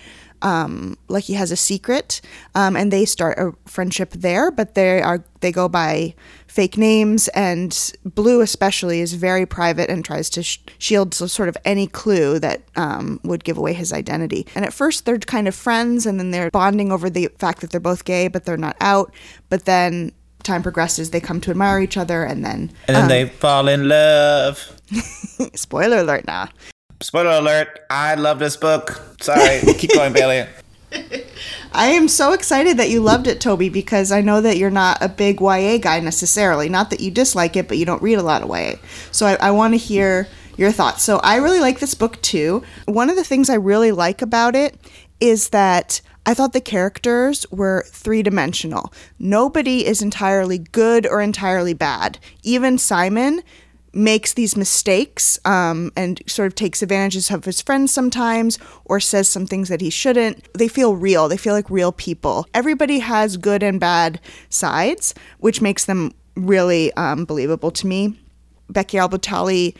[0.41, 2.21] um, like he has a secret,
[2.55, 4.51] um, and they start a friendship there.
[4.51, 6.15] But they are they go by
[6.47, 11.57] fake names, and Blue especially is very private and tries to sh- shield sort of
[11.65, 14.45] any clue that um, would give away his identity.
[14.55, 17.71] And at first they're kind of friends, and then they're bonding over the fact that
[17.71, 19.13] they're both gay, but they're not out.
[19.49, 20.11] But then
[20.43, 23.87] time progresses, they come to admire each other, and then And then they fall in
[23.87, 24.71] love.
[25.55, 26.49] spoiler alert now.
[26.99, 29.01] Spoiler alert, I love this book.
[29.21, 30.47] Sorry, keep going, Bailey.
[31.71, 34.97] I am so excited that you loved it, Toby, because I know that you're not
[35.01, 36.69] a big YA guy necessarily.
[36.69, 38.77] Not that you dislike it, but you don't read a lot of YA.
[39.11, 41.03] So I, I want to hear your thoughts.
[41.03, 42.63] So I really like this book too.
[42.85, 44.75] One of the things I really like about it
[45.19, 48.91] is that I thought the characters were three dimensional.
[49.19, 52.17] Nobody is entirely good or entirely bad.
[52.43, 53.43] Even Simon
[53.97, 59.27] makes these mistakes um, and sort of takes advantages of his friends sometimes or says
[59.27, 60.47] some things that he shouldn't.
[60.53, 61.27] They feel real.
[61.27, 62.45] They feel like real people.
[62.53, 68.19] Everybody has good and bad sides, which makes them really um, believable to me.
[68.69, 69.75] Becky Albertalli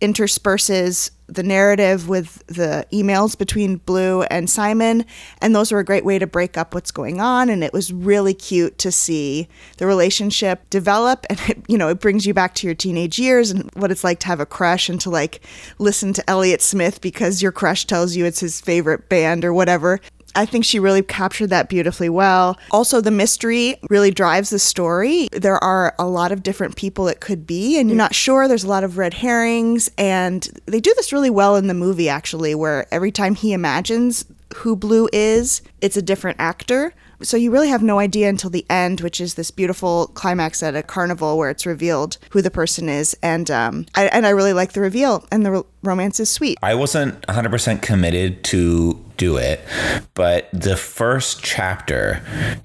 [0.00, 5.04] intersperses the narrative with the emails between Blue and Simon,
[5.40, 7.48] and those were a great way to break up what's going on.
[7.48, 12.00] And it was really cute to see the relationship develop, and it, you know, it
[12.00, 14.88] brings you back to your teenage years and what it's like to have a crush
[14.88, 15.40] and to like
[15.78, 20.00] listen to Elliott Smith because your crush tells you it's his favorite band or whatever.
[20.36, 22.58] I think she really captured that beautifully well.
[22.70, 25.28] Also, the mystery really drives the story.
[25.32, 28.46] There are a lot of different people it could be, and you're not sure.
[28.46, 32.08] There's a lot of red herrings, and they do this really well in the movie,
[32.08, 34.24] actually, where every time he imagines
[34.56, 36.94] who Blue is, it's a different actor.
[37.22, 40.76] So you really have no idea until the end, which is this beautiful climax at
[40.76, 44.52] a carnival where it's revealed who the person is, and um, I, and I really
[44.52, 46.58] like the reveal, and the ro- romance is sweet.
[46.62, 49.60] I wasn't 100% committed to do it,
[50.14, 52.22] but the first chapter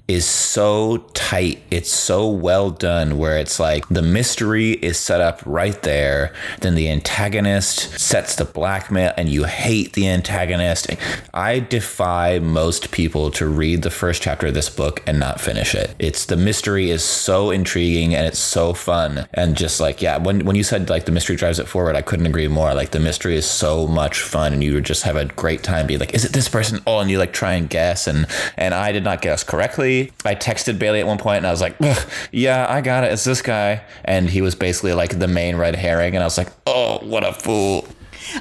[0.08, 1.62] is so tight.
[1.70, 6.32] It's so well done where it's like the mystery is set up right there.
[6.60, 10.88] Then the antagonist sets the blackmail and you hate the antagonist.
[11.34, 15.74] I defy most people to read the first chapter of this book and not finish
[15.74, 15.94] it.
[15.98, 19.26] It's the mystery is so intriguing and it's so fun.
[19.34, 22.02] And just like, yeah, when, when you said like the mystery drives it forward, I
[22.02, 22.74] couldn't agree more.
[22.74, 26.00] Like the mystery is so much fun and you just have a great time being
[26.00, 26.80] like, is it this this person?
[26.86, 28.26] Oh, and you like try and guess, and
[28.56, 30.12] and I did not guess correctly.
[30.24, 33.12] I texted Bailey at one point, and I was like, "Ugh, yeah, I got it.
[33.12, 36.38] It's this guy, and he was basically like the main red herring, and I was
[36.38, 37.86] like, oh, what a fool.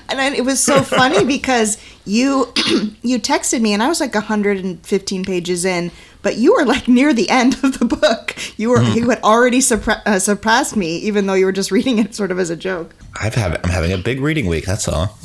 [0.10, 2.52] And then it was so funny because you
[3.02, 7.14] you texted me and I was like 115 pages in, but you were like near
[7.14, 8.36] the end of the book.
[8.58, 12.00] You were you had already surpra- uh, surpassed me, even though you were just reading
[12.00, 12.96] it sort of as a joke.
[13.20, 14.66] I've have, I'm having a big reading week.
[14.66, 15.18] That's all.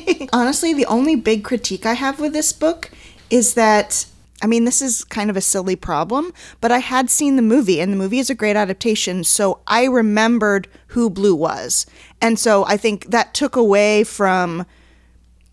[0.32, 2.90] Honestly, the only big critique I have with this book
[3.30, 4.06] is that
[4.42, 7.80] I mean, this is kind of a silly problem, but I had seen the movie,
[7.80, 11.86] and the movie is a great adaptation, so I remembered who Blue was.
[12.20, 14.66] And so I think that took away from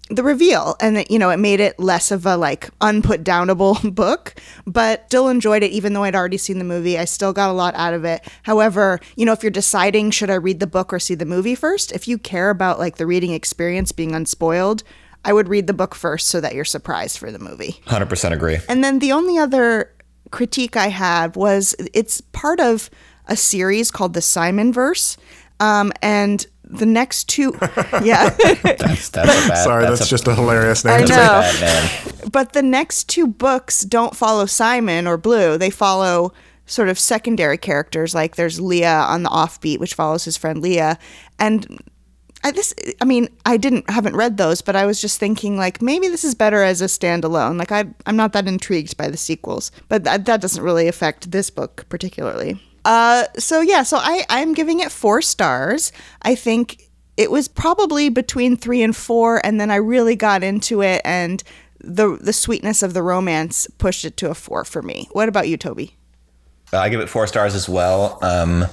[0.09, 3.93] the reveal and that you know it made it less of a like unput downable
[3.95, 7.49] book but still enjoyed it even though i'd already seen the movie i still got
[7.49, 10.67] a lot out of it however you know if you're deciding should i read the
[10.67, 14.15] book or see the movie first if you care about like the reading experience being
[14.15, 14.83] unspoiled
[15.23, 18.57] i would read the book first so that you're surprised for the movie 100% agree.
[18.67, 19.91] and then the only other
[20.31, 22.89] critique I had was it's part of
[23.27, 25.17] a series called the Simon Verse.
[25.59, 27.55] Um, and the next two,
[28.03, 30.95] yeah, That's, that's a bad, Sorry, that's, a, just a hilarious name.
[30.95, 31.07] I know.
[31.07, 32.29] bad man.
[32.31, 35.57] but the next two books don't follow Simon or Blue.
[35.57, 36.31] They follow
[36.67, 38.13] sort of secondary characters.
[38.13, 40.99] Like there's Leah on the offbeat, which follows his friend Leah,
[41.39, 41.79] and
[42.43, 45.81] I this I mean I didn't haven't read those, but I was just thinking like
[45.81, 47.57] maybe this is better as a standalone.
[47.57, 51.31] Like I I'm not that intrigued by the sequels, but that that doesn't really affect
[51.31, 52.61] this book particularly.
[52.89, 55.91] Uh, so yeah, so I I'm giving it four stars.
[56.23, 60.81] I think it was probably between three and four, and then I really got into
[60.81, 61.43] it, and
[61.79, 65.07] the the sweetness of the romance pushed it to a four for me.
[65.11, 65.98] What about you, Toby?
[66.71, 68.19] I give it four stars as well.
[68.21, 68.65] Um,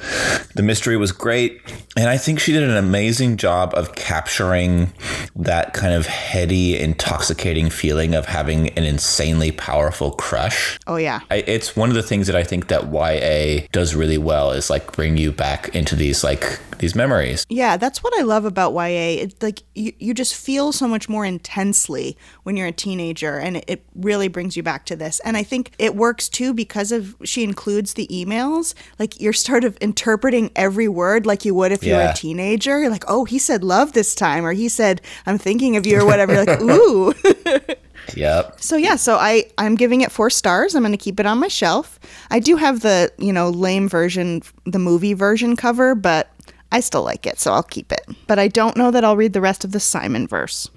[0.54, 1.60] the mystery was great,
[1.96, 4.92] and I think she did an amazing job of capturing
[5.34, 10.78] that kind of heady, intoxicating feeling of having an insanely powerful crush.
[10.86, 14.18] Oh yeah, I, it's one of the things that I think that YA does really
[14.18, 17.46] well is like bring you back into these like these memories.
[17.48, 19.22] Yeah, that's what I love about YA.
[19.22, 23.56] It's like you, you just feel so much more intensely when you're a teenager, and
[23.58, 25.20] it, it really brings you back to this.
[25.20, 28.74] And I think it works too because of she includes the emails.
[28.98, 32.10] Like you're sort of interpreting every word like you would if you were Yeah.
[32.12, 32.80] a teenager.
[32.80, 36.00] You're like, oh, he said love this time, or he said I'm thinking of you,
[36.00, 36.34] or whatever.
[36.34, 37.14] You're like, ooh.
[38.14, 38.60] Yep.
[38.60, 40.74] So yeah, so I I'm giving it four stars.
[40.76, 41.98] I'm going to keep it on my shelf.
[42.30, 46.30] I do have the you know lame version, the movie version cover, but
[46.70, 48.02] I still like it, so I'll keep it.
[48.28, 50.70] But I don't know that I'll read the rest of the Simon verse.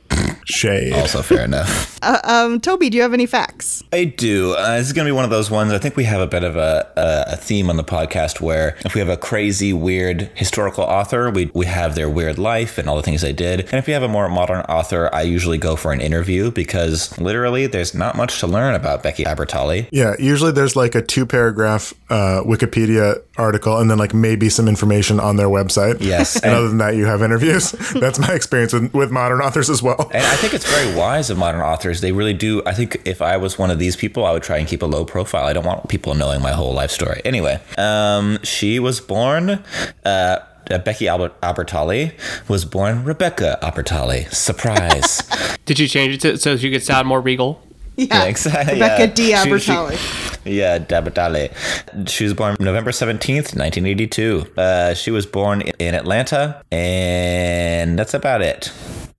[0.49, 0.93] Shade.
[0.93, 1.97] Also fair enough.
[2.23, 3.83] Um, Toby, do you have any facts?
[3.91, 4.53] I do.
[4.53, 5.73] Uh, this is going to be one of those ones.
[5.73, 8.77] I think we have a bit of a, a, a theme on the podcast where
[8.85, 12.87] if we have a crazy, weird historical author, we, we have their weird life and
[12.87, 13.59] all the things they did.
[13.65, 17.17] And if we have a more modern author, I usually go for an interview because
[17.19, 19.89] literally there's not much to learn about Becky Albertalli.
[19.91, 24.69] Yeah, usually there's like a two paragraph uh, Wikipedia article and then like maybe some
[24.69, 25.97] information on their website.
[25.99, 27.71] Yes, And, and- other than that, you have interviews.
[27.93, 30.09] That's my experience with, with modern authors as well.
[30.39, 31.99] And I think it's very wise of modern authors.
[31.99, 32.63] They really do.
[32.65, 34.85] I think if I was one of these people, I would try and keep a
[34.85, 35.45] low profile.
[35.45, 37.21] I don't want people knowing my whole life story.
[37.25, 39.61] Anyway, um, she was born.
[40.05, 40.39] Uh,
[40.71, 42.13] uh, Becky Albert Albertalli
[42.47, 44.33] was born Rebecca Albertalli.
[44.33, 45.23] Surprise.
[45.65, 47.61] Did you change it to, so you could sound more regal?
[47.97, 48.75] Yeah, exactly.
[48.75, 49.43] Rebecca yeah.
[49.43, 49.51] D.
[49.59, 50.41] She- she- Abertali.
[50.45, 52.07] yeah, Dabatale.
[52.07, 54.53] She was born November 17th, 1982.
[54.55, 58.71] Uh, she was born in Atlanta, and that's about it.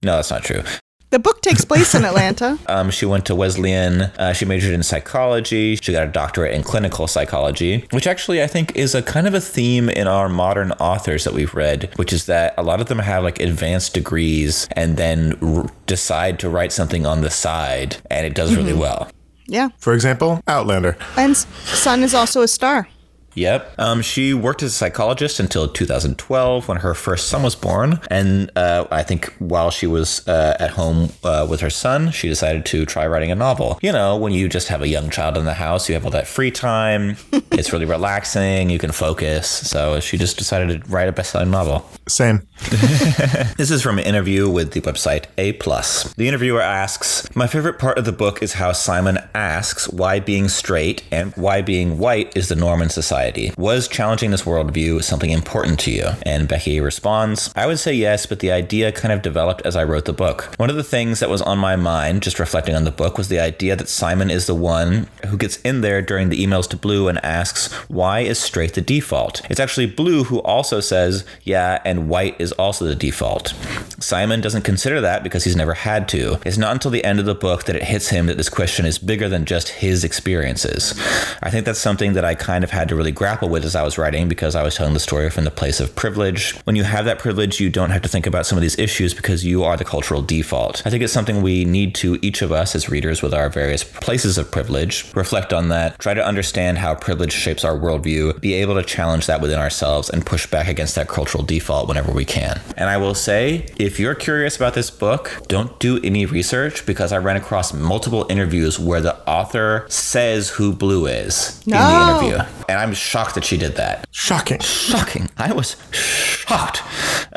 [0.02, 0.62] No, that's not true.
[1.10, 2.58] The book takes place in Atlanta.
[2.70, 4.02] Um, she went to Wesleyan.
[4.16, 5.74] Uh, she majored in psychology.
[5.76, 9.34] She got a doctorate in clinical psychology, which actually I think is a kind of
[9.34, 12.86] a theme in our modern authors that we've read, which is that a lot of
[12.86, 17.96] them have like advanced degrees and then r- decide to write something on the side,
[18.08, 19.08] and it does really well.
[19.48, 20.96] Yeah, For example, Outlander.
[21.16, 22.86] and Sun is also a star.
[23.34, 23.74] Yep.
[23.78, 28.00] Um, she worked as a psychologist until 2012 when her first son was born.
[28.10, 32.28] And uh, I think while she was uh, at home uh, with her son, she
[32.28, 33.78] decided to try writing a novel.
[33.82, 36.10] You know, when you just have a young child in the house, you have all
[36.10, 37.16] that free time.
[37.52, 38.70] it's really relaxing.
[38.70, 39.48] You can focus.
[39.48, 41.88] So she just decided to write a best-selling novel.
[42.08, 42.46] Same.
[43.56, 45.52] This is from an interview with the website A+.
[45.52, 50.48] The interviewer asks, My favorite part of the book is how Simon asks why being
[50.48, 53.19] straight and why being white is the norm in society.
[53.56, 56.06] Was challenging this worldview something important to you?
[56.22, 59.84] And Becky responds, I would say yes, but the idea kind of developed as I
[59.84, 60.54] wrote the book.
[60.56, 63.28] One of the things that was on my mind, just reflecting on the book, was
[63.28, 66.76] the idea that Simon is the one who gets in there during the emails to
[66.76, 69.42] Blue and asks, asks, Why is straight the default?
[69.50, 73.54] It's actually Blue who also says, Yeah, and white is also the default.
[73.98, 76.38] Simon doesn't consider that because he's never had to.
[76.44, 78.86] It's not until the end of the book that it hits him that this question
[78.86, 80.94] is bigger than just his experiences.
[81.42, 83.82] I think that's something that I kind of had to really grapple with as I
[83.82, 86.54] was writing because I was telling the story from the place of privilege.
[86.64, 89.14] When you have that privilege, you don't have to think about some of these issues
[89.14, 90.82] because you are the cultural default.
[90.86, 93.84] I think it's something we need to, each of us as readers with our various
[93.84, 98.54] places of privilege, reflect on that, try to understand how privilege shapes our worldview, be
[98.54, 102.24] able to challenge that within ourselves, and push back against that cultural default whenever we
[102.24, 102.60] can.
[102.76, 107.12] And I will say, if you're curious about this book, don't do any research because
[107.12, 112.38] I ran across multiple interviews where the author says who Blue is in the interview.
[112.68, 114.06] And I'm shocked that she did that.
[114.10, 114.60] Shocking.
[114.60, 115.30] Shocking.
[115.36, 116.82] I was shocked.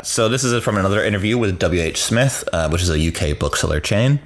[0.02, 2.00] So, this is from another interview with W.H.
[2.02, 4.20] Smith, uh, which is a UK bookseller chain.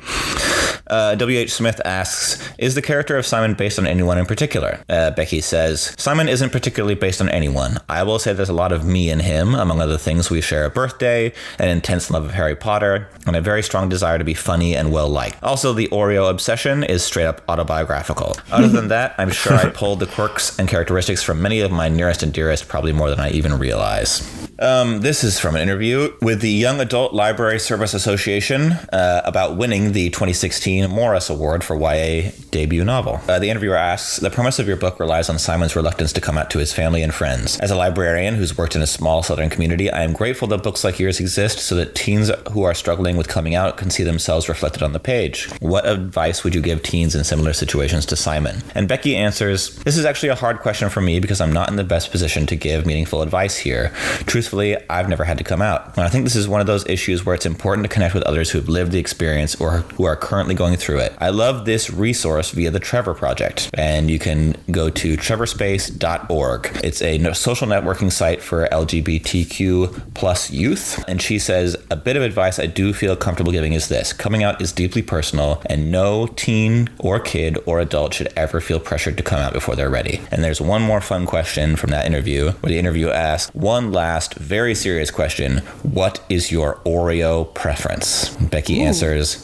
[0.88, 1.52] Uh, W.H.
[1.52, 4.80] Smith asks Is the character of Simon based on anyone in particular?
[4.88, 7.78] Uh, Becky says Simon isn't particularly based on anyone.
[7.88, 9.54] I will say there's a lot of me in him.
[9.54, 13.40] Among other things, we share a birthday, an intense love of Harry Potter, and a
[13.40, 15.42] very strong desire to be funny and well liked.
[15.42, 18.36] Also, the Oreo obsession is straight up autobiographical.
[18.50, 21.88] Other than that, I'm sure I pulled the quirks and characteristics from many of my
[21.88, 24.48] nearest and dearest, probably more than I even realize.
[24.60, 29.56] Um, this is from an interview with the Young Adult Library Service Association uh, about
[29.56, 33.20] winning the 2016 Morris Award for YA debut novel.
[33.28, 36.38] Uh, the interviewer asks The premise of your book relies on Simon's reluctance to come
[36.38, 37.58] out to his family and friends.
[37.60, 40.84] As a librarian who's worked in a small southern community, I am grateful that books
[40.84, 44.48] like yours exist so that teens who are struggling with coming out can see themselves
[44.48, 45.48] reflected on the page.
[45.60, 48.62] What advice would you give teens in similar situations to Simon?
[48.74, 51.76] And Becky answers This is actually a hard question for me because I'm not in
[51.76, 53.92] the best position to give meaningful advice here.
[54.26, 55.96] Truthfully, I've never had to come out.
[55.96, 58.22] And I think this is one of those issues where it's important to connect with
[58.24, 61.14] others who've lived the experience or who are currently going through it.
[61.18, 66.80] I love this resource via the Trevor Project, and you can go to trevorspace.org.
[66.84, 71.02] It's a social networking site for LGBTQ plus youth.
[71.08, 74.42] And she says, a bit of advice I do feel comfortable giving is this coming
[74.42, 79.16] out is deeply personal, and no teen or kid or adult should ever feel pressured
[79.16, 80.20] to come out before they're ready.
[80.30, 84.34] And there's one more fun question from that interview where the interview asks one last
[84.34, 88.30] very serious question What is your Oreo preference?
[88.36, 89.36] Becky answers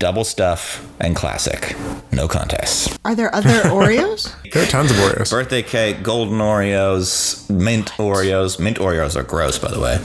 [0.00, 1.76] double stuff and classic.
[2.10, 2.98] No contest.
[3.04, 4.34] Are there other Oreos?
[4.50, 5.30] There are tons of Oreos.
[5.30, 8.58] Birthday cake, golden Oreos, mint Oreos.
[8.58, 10.00] Mint Oreos are gross, by the way.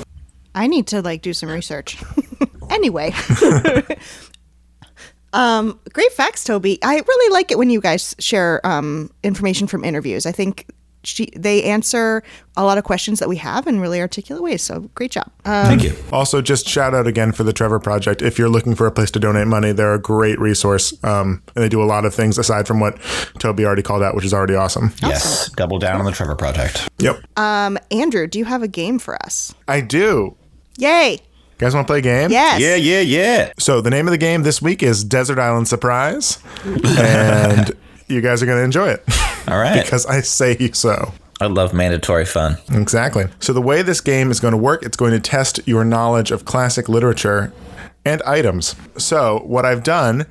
[0.54, 1.98] I need to like do some research.
[2.70, 3.14] anyway.
[5.34, 6.78] um, great facts, Toby.
[6.84, 10.26] I really like it when you guys share um, information from interviews.
[10.26, 10.68] I think
[11.06, 12.24] she, they answer
[12.58, 14.62] a lot of questions that we have in really articulate ways.
[14.62, 15.32] So great job.
[15.44, 15.94] Uh, Thank you.
[16.12, 18.22] Also, just shout out again for the Trevor Project.
[18.22, 20.94] If you're looking for a place to donate money, they're a great resource.
[21.04, 22.98] Um, and they do a lot of things aside from what
[23.40, 24.92] Toby already called out, which is already awesome.
[25.02, 26.88] Yes, double down on the Trevor Project.
[27.00, 27.24] Yep.
[27.38, 29.54] um, Andrew, do you have a game for us?
[29.68, 30.36] I do.
[30.78, 31.12] Yay!
[31.14, 31.20] You
[31.60, 32.32] guys want to play a game?
[32.32, 32.60] Yes.
[32.60, 33.54] Yeah, yeah, yeah.
[33.58, 36.40] So the name of the game this week is Desert Island Surprise.
[36.98, 37.72] and
[38.08, 39.04] you guys are going to enjoy it
[39.48, 39.84] All right.
[39.84, 41.14] because I say so.
[41.42, 42.58] I love mandatory fun.
[42.72, 43.26] Exactly.
[43.40, 46.32] So the way this game is going to work, it's going to test your knowledge
[46.32, 47.52] of classic literature
[48.06, 48.76] and items.
[48.98, 50.28] So what I've done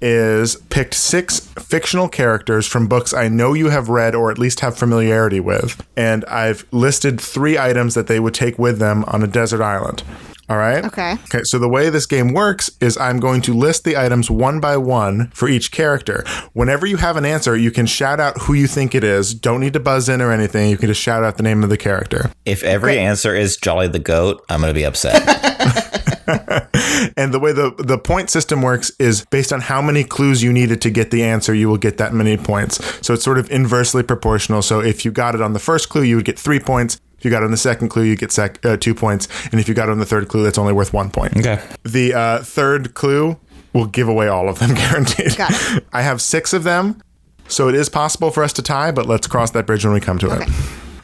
[0.00, 4.60] is picked six fictional characters from books I know you have read or at least
[4.60, 9.22] have familiarity with, and I've listed three items that they would take with them on
[9.22, 10.02] a desert island.
[10.48, 10.84] All right.
[10.84, 11.12] Okay.
[11.24, 14.60] Okay, so the way this game works is I'm going to list the items one
[14.60, 16.24] by one for each character.
[16.54, 19.34] Whenever you have an answer, you can shout out who you think it is.
[19.34, 20.70] Don't need to buzz in or anything.
[20.70, 22.30] You can just shout out the name of the character.
[22.46, 25.22] If every answer is Jolly the Goat, I'm going to be upset.
[27.16, 30.52] And the way the the point system works is based on how many clues you
[30.52, 32.84] needed to get the answer, you will get that many points.
[33.06, 34.62] So it's sort of inversely proportional.
[34.62, 37.00] So if you got it on the first clue, you would get three points.
[37.18, 39.26] If you got it on the second clue, you get sec- uh, two points.
[39.50, 41.36] And if you got it on the third clue, that's only worth one point.
[41.36, 41.60] okay.
[41.84, 43.38] The uh, third clue
[43.72, 45.36] will give away all of them, guaranteed.
[45.36, 45.84] Got it.
[45.92, 47.02] I have six of them,
[47.48, 50.00] so it is possible for us to tie, but let's cross that bridge when we
[50.00, 50.48] come to it.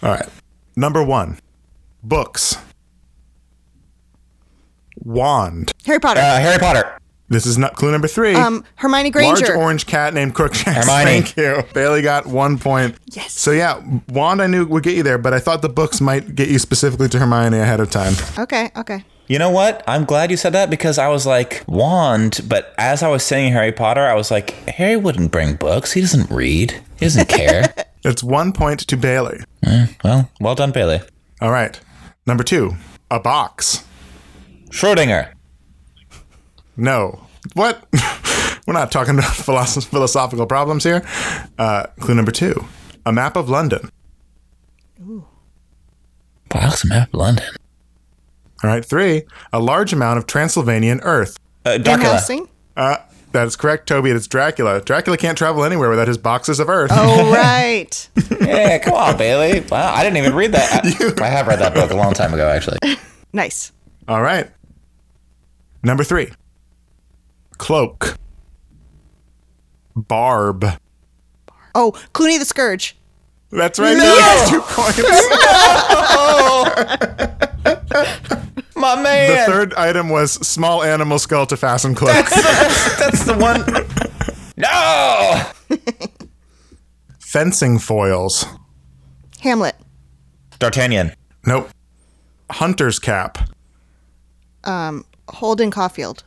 [0.02, 0.26] All right.
[0.76, 1.38] Number one
[2.02, 2.56] books.
[5.04, 5.72] Wand.
[5.84, 6.20] Harry Potter.
[6.20, 6.96] Uh, Harry Potter.
[7.28, 8.34] This is not clue number three.
[8.34, 9.28] um, Hermione Granger.
[9.28, 9.56] Large Granger.
[9.56, 10.86] orange cat named Crookshanks.
[10.86, 11.22] Hermione.
[11.22, 11.62] Thank you.
[11.72, 12.96] Bailey got one point.
[13.06, 13.32] Yes.
[13.32, 16.34] So yeah, wand I knew would get you there, but I thought the books might
[16.34, 18.12] get you specifically to Hermione ahead of time.
[18.38, 18.70] okay.
[18.76, 19.04] Okay.
[19.26, 19.82] You know what?
[19.88, 22.42] I'm glad you said that because I was like, wand.
[22.46, 25.92] But as I was saying Harry Potter, I was like, Harry wouldn't bring books.
[25.92, 26.72] He doesn't read.
[26.98, 27.72] He doesn't care.
[28.06, 29.40] It's one point to Bailey.
[30.04, 31.00] well, well done, Bailey.
[31.40, 31.80] All right.
[32.26, 32.74] Number two,
[33.10, 33.82] a box.
[34.68, 35.32] Schrodinger.
[36.76, 37.26] No.
[37.54, 37.84] What?
[38.66, 41.04] We're not talking about philosoph- philosophical problems here.
[41.58, 42.64] Uh, clue number two
[43.06, 43.90] A map of London.
[45.02, 45.26] Ooh.
[46.48, 47.44] Box map of London.
[48.62, 48.84] All right.
[48.84, 49.24] Three.
[49.52, 51.36] A large amount of Transylvanian earth.
[51.64, 52.20] Uh, Dracula.
[52.76, 52.96] Uh,
[53.32, 54.10] that is correct, Toby.
[54.10, 54.80] It's Dracula.
[54.80, 56.90] Dracula can't travel anywhere without his boxes of earth.
[56.94, 58.08] Oh, right.
[58.40, 59.60] Yeah, come on, Bailey.
[59.68, 60.84] Wow, I didn't even read that.
[61.20, 62.78] I, I have read that book a long time ago, actually.
[63.32, 63.72] nice.
[64.06, 64.48] All right.
[65.82, 66.30] Number three.
[67.58, 68.16] Cloak.
[69.96, 70.64] Barb.
[71.74, 72.96] Oh, Cluny the Scourge.
[73.50, 73.96] That's right.
[73.96, 74.04] No!
[74.04, 74.98] That's two points.
[78.76, 79.46] My The man.
[79.48, 82.12] third item was small animal skull to fasten cloak.
[82.28, 83.64] That's the one.
[84.56, 85.42] No.
[87.20, 88.44] Fencing foils.
[89.40, 89.76] Hamlet.
[90.58, 91.14] D'Artagnan.
[91.46, 91.70] Nope.
[92.50, 93.38] Hunter's cap.
[94.64, 96.24] Um, Holden Caulfield.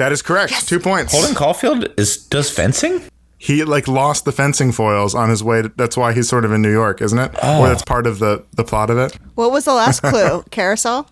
[0.00, 0.66] That is correct.
[0.66, 1.12] Two points.
[1.12, 3.02] Holden Caulfield is does fencing.
[3.36, 5.60] He like lost the fencing foils on his way.
[5.60, 7.34] To, that's why he's sort of in New York, isn't it?
[7.34, 7.62] Or oh.
[7.64, 9.14] that's part of the the plot of it.
[9.34, 10.42] What was the last clue?
[10.50, 11.06] Carousel?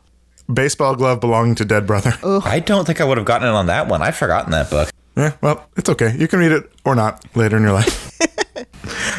[0.51, 2.15] Baseball glove belonging to dead brother.
[2.25, 4.01] I don't think I would have gotten it on that one.
[4.01, 4.89] I've forgotten that book.
[5.19, 6.17] Yeah, well, it's okay.
[6.17, 8.19] You can read it or not later in your life.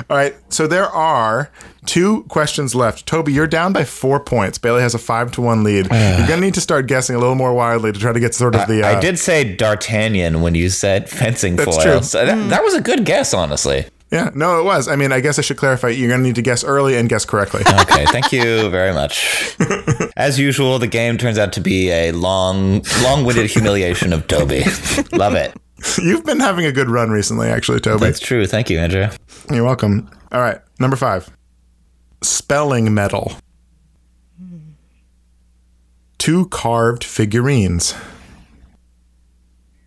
[0.09, 1.51] All right, so there are
[1.85, 3.05] two questions left.
[3.05, 4.57] Toby, you're down by four points.
[4.57, 5.87] Bailey has a five to one lead.
[5.91, 8.55] you're gonna need to start guessing a little more wildly to try to get sort
[8.55, 8.83] of the.
[8.83, 11.83] Uh, I did say D'Artagnan when you said fencing That's foils.
[11.83, 12.01] true.
[12.03, 13.85] So that, that was a good guess, honestly.
[14.11, 14.87] Yeah, no, it was.
[14.87, 15.89] I mean, I guess I should clarify.
[15.89, 17.61] You're gonna need to guess early and guess correctly.
[17.81, 19.55] Okay, thank you very much.
[20.17, 24.63] As usual, the game turns out to be a long, long-winded humiliation of Toby.
[25.11, 25.55] Love it.
[26.01, 28.05] You've been having a good run recently, actually, Toby.
[28.05, 28.45] That's true.
[28.47, 29.07] Thank you, Andrew.
[29.51, 30.09] You're welcome.
[30.32, 31.30] All right, number five.
[32.21, 33.34] Spelling medal.
[36.17, 37.95] Two carved figurines.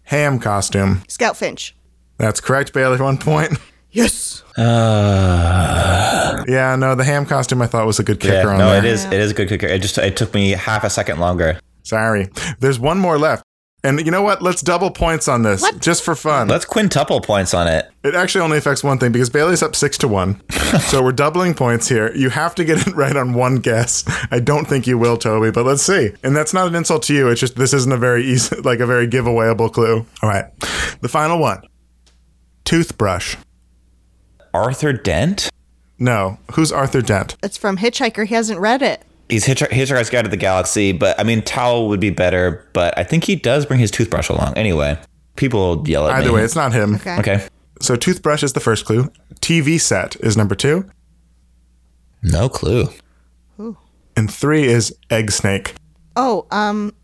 [0.05, 1.03] Ham costume.
[1.09, 1.75] Scout Finch.
[2.19, 2.99] That's correct, Bailey.
[3.01, 3.59] One point.
[3.91, 4.43] Yes.
[4.57, 6.43] Uh.
[6.49, 8.79] Yeah, no, the ham costume I thought was a good kicker Yeah, on no, there.
[8.79, 9.05] it is.
[9.05, 9.67] It is a good kicker.
[9.67, 11.61] It just it took me half a second longer.
[11.83, 12.29] Sorry.
[12.61, 13.45] There's one more left.
[13.85, 14.43] And you know what?
[14.43, 16.47] Let's double points on this just for fun.
[16.47, 17.91] Let's quintuple points on it.
[18.05, 20.41] It actually only affects one thing because Bailey's up six to one.
[20.81, 22.15] so we're doubling points here.
[22.15, 24.05] You have to get it right on one guess.
[24.31, 26.13] I don't think you will, Toby, but let's see.
[26.23, 27.29] And that's not an insult to you.
[27.29, 30.07] It's just this isn't a very easy, like a very giveawayable clue.
[30.23, 30.47] All right.
[31.01, 31.63] The final one
[32.65, 33.37] toothbrush.
[34.55, 35.51] Arthur Dent.
[35.99, 36.39] No.
[36.53, 37.37] Who's Arthur Dent?
[37.43, 38.27] It's from Hitchhiker.
[38.27, 39.03] He hasn't read it.
[39.33, 42.69] He's Hitch- Hitchhiker's Guide to the Galaxy, but I mean, towel would be better.
[42.75, 44.59] But I think he does bring his toothbrush along.
[44.59, 44.99] Anyway,
[45.37, 46.25] people yell at me.
[46.25, 46.97] Either way, it's not him.
[46.97, 47.17] Okay.
[47.19, 47.49] okay.
[47.81, 49.11] So toothbrush is the first clue.
[49.37, 50.85] TV set is number two.
[52.23, 52.91] No clue.
[54.15, 55.77] And three is egg snake.
[56.15, 56.95] Oh, um,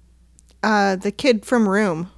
[0.63, 2.11] uh, the kid from Room.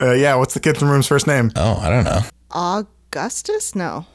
[0.00, 1.50] Uh, yeah, what's the kid from Room's first name?
[1.56, 2.20] Oh, I don't know.
[2.52, 3.74] Augustus?
[3.74, 4.06] No.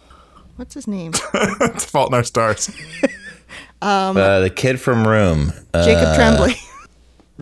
[0.55, 1.11] What's his name?
[1.33, 2.71] It's Fault in Our Stars.
[3.81, 5.51] Um, uh, the kid from Room.
[5.73, 6.53] Uh, Jacob Tremblay.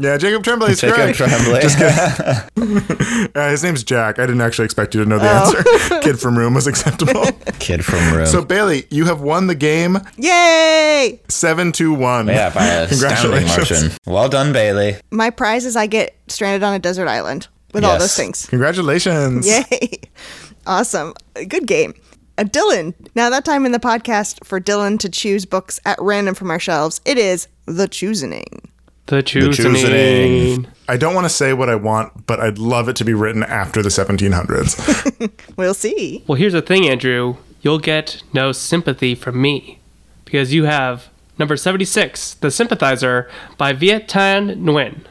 [0.02, 1.18] Yeah, Jacob Tremblay is Jacob correct.
[1.18, 1.60] Tremblay.
[3.36, 4.18] Uh, his name's Jack.
[4.18, 5.46] I didn't actually expect you to know the Oh.
[5.58, 6.00] answer.
[6.02, 7.26] Kid from Room was acceptable.
[7.60, 8.26] kid from Room.
[8.26, 11.20] so Bailey, you have won the game Yay!
[11.28, 12.28] seven to one.
[12.28, 13.58] yeah, by a Congratulations.
[13.58, 13.92] margin.
[14.06, 14.96] Well done, Bailey.
[15.12, 18.46] My prize is I get stranded on a desert island with all those things.
[18.46, 19.46] Congratulations.
[19.48, 20.00] Yay!
[20.66, 21.14] Awesome.
[21.48, 21.94] Good game.
[22.40, 22.94] Uh, Dylan.
[23.16, 26.60] Now, that time in the podcast for Dylan to choose books at random from our
[26.60, 28.70] shelves, it is The Choosening.
[29.08, 29.74] The choosing.
[29.74, 30.68] choosing.
[30.88, 33.44] I don't want to say what I want, but I'd love it to be written
[33.44, 35.32] after the 1700s.
[35.58, 36.24] We'll see.
[36.28, 37.36] Well, here's the thing, Andrew.
[37.62, 39.80] You'll get no sympathy from me
[40.24, 45.02] because you have number 76, The Sympathizer by Viet Thanh Nguyen.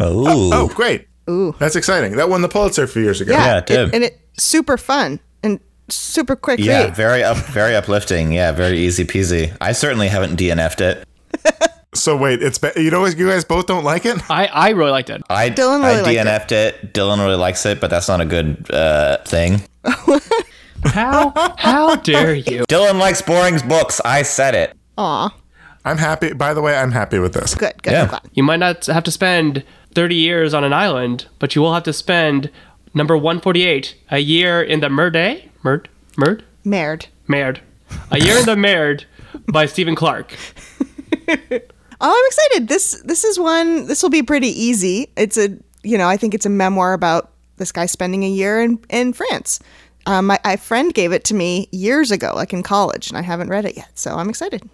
[0.00, 1.06] Oh, oh, great.
[1.30, 1.54] Ooh.
[1.60, 2.16] That's exciting.
[2.16, 3.32] That won the Pulitzer a few years ago.
[3.32, 3.94] Yeah, it did.
[3.94, 6.96] and it's super fun and super quick yeah, read.
[6.96, 8.32] very up, very uplifting.
[8.32, 9.56] Yeah, very easy peasy.
[9.60, 11.08] I certainly haven't DNF'd it.
[11.94, 14.18] So wait, it's be- you know you guys both don't like it.
[14.28, 15.22] I, I really liked it.
[15.30, 16.52] I Dylan really I liked it.
[16.52, 16.92] DNF'd it.
[16.92, 19.62] Dylan really likes it, but that's not a good uh, thing.
[20.86, 22.64] How how dare you?
[22.66, 24.00] Dylan likes boring books.
[24.04, 24.76] I said it.
[24.98, 25.34] Aw,
[25.84, 26.32] I'm happy.
[26.34, 27.54] By the way, I'm happy with this.
[27.54, 27.92] good, good.
[27.92, 28.18] Yeah.
[28.32, 29.64] You might not have to spend
[29.94, 32.50] 30 years on an island, but you will have to spend
[32.92, 35.48] number 148, a year in the Merde?
[35.64, 35.86] Merd?
[36.16, 36.42] Merd?
[36.64, 37.06] Merd.
[37.28, 37.60] Merd.
[38.10, 39.04] A year in the Merde
[39.50, 40.34] by Stephen Clarke.
[42.00, 42.68] Oh, I'm excited.
[42.68, 43.86] This this is one.
[43.86, 45.10] This will be pretty easy.
[45.16, 48.60] It's a you know I think it's a memoir about this guy spending a year
[48.60, 49.60] in in France.
[50.04, 53.22] Um, my, my friend gave it to me years ago, like in college, and I
[53.22, 53.96] haven't read it yet.
[53.98, 54.68] So I'm excited.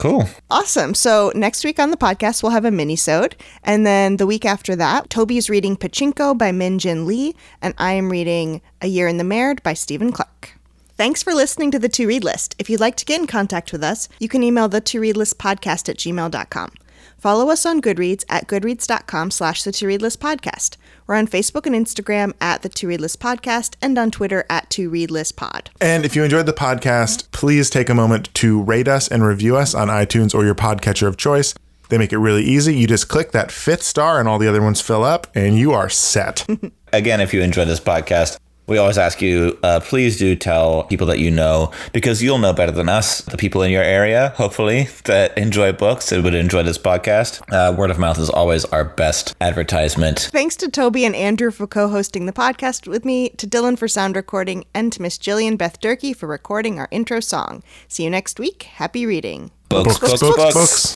[0.00, 0.26] Cool.
[0.50, 0.94] Awesome.
[0.94, 3.36] So next week on the podcast, we'll have a mini-sode.
[3.62, 7.92] And then the week after that, Toby's reading Pachinko by Min Jin Lee, and I
[7.92, 10.54] am reading A Year in the Merde by Stephen Clarke.
[10.96, 12.56] Thanks for listening to the To Read List.
[12.58, 15.18] If you'd like to get in contact with us, you can email the To Read
[15.18, 16.72] List podcast at gmail.com.
[17.18, 20.76] Follow us on Goodreads at goodreads.com slash the To Read List podcast.
[21.10, 24.70] We're on Facebook and Instagram at the To Read List podcast and on Twitter at
[24.70, 25.68] To Read List pod.
[25.80, 29.56] And if you enjoyed the podcast, please take a moment to rate us and review
[29.56, 31.52] us on iTunes or your podcatcher of choice.
[31.88, 32.76] They make it really easy.
[32.76, 35.72] You just click that fifth star and all the other ones fill up, and you
[35.72, 36.46] are set.
[36.92, 38.38] Again, if you enjoy this podcast,
[38.70, 42.52] we always ask you, uh, please do tell people that you know because you'll know
[42.52, 46.62] better than us, the people in your area, hopefully, that enjoy books and would enjoy
[46.62, 47.42] this podcast.
[47.52, 50.30] Uh, word of mouth is always our best advertisement.
[50.32, 53.88] Thanks to Toby and Andrew for co hosting the podcast with me, to Dylan for
[53.88, 57.64] sound recording, and to Miss Jillian Beth Durkee for recording our intro song.
[57.88, 58.62] See you next week.
[58.62, 59.50] Happy reading.
[59.68, 60.54] Books, books, books.
[60.54, 60.86] books.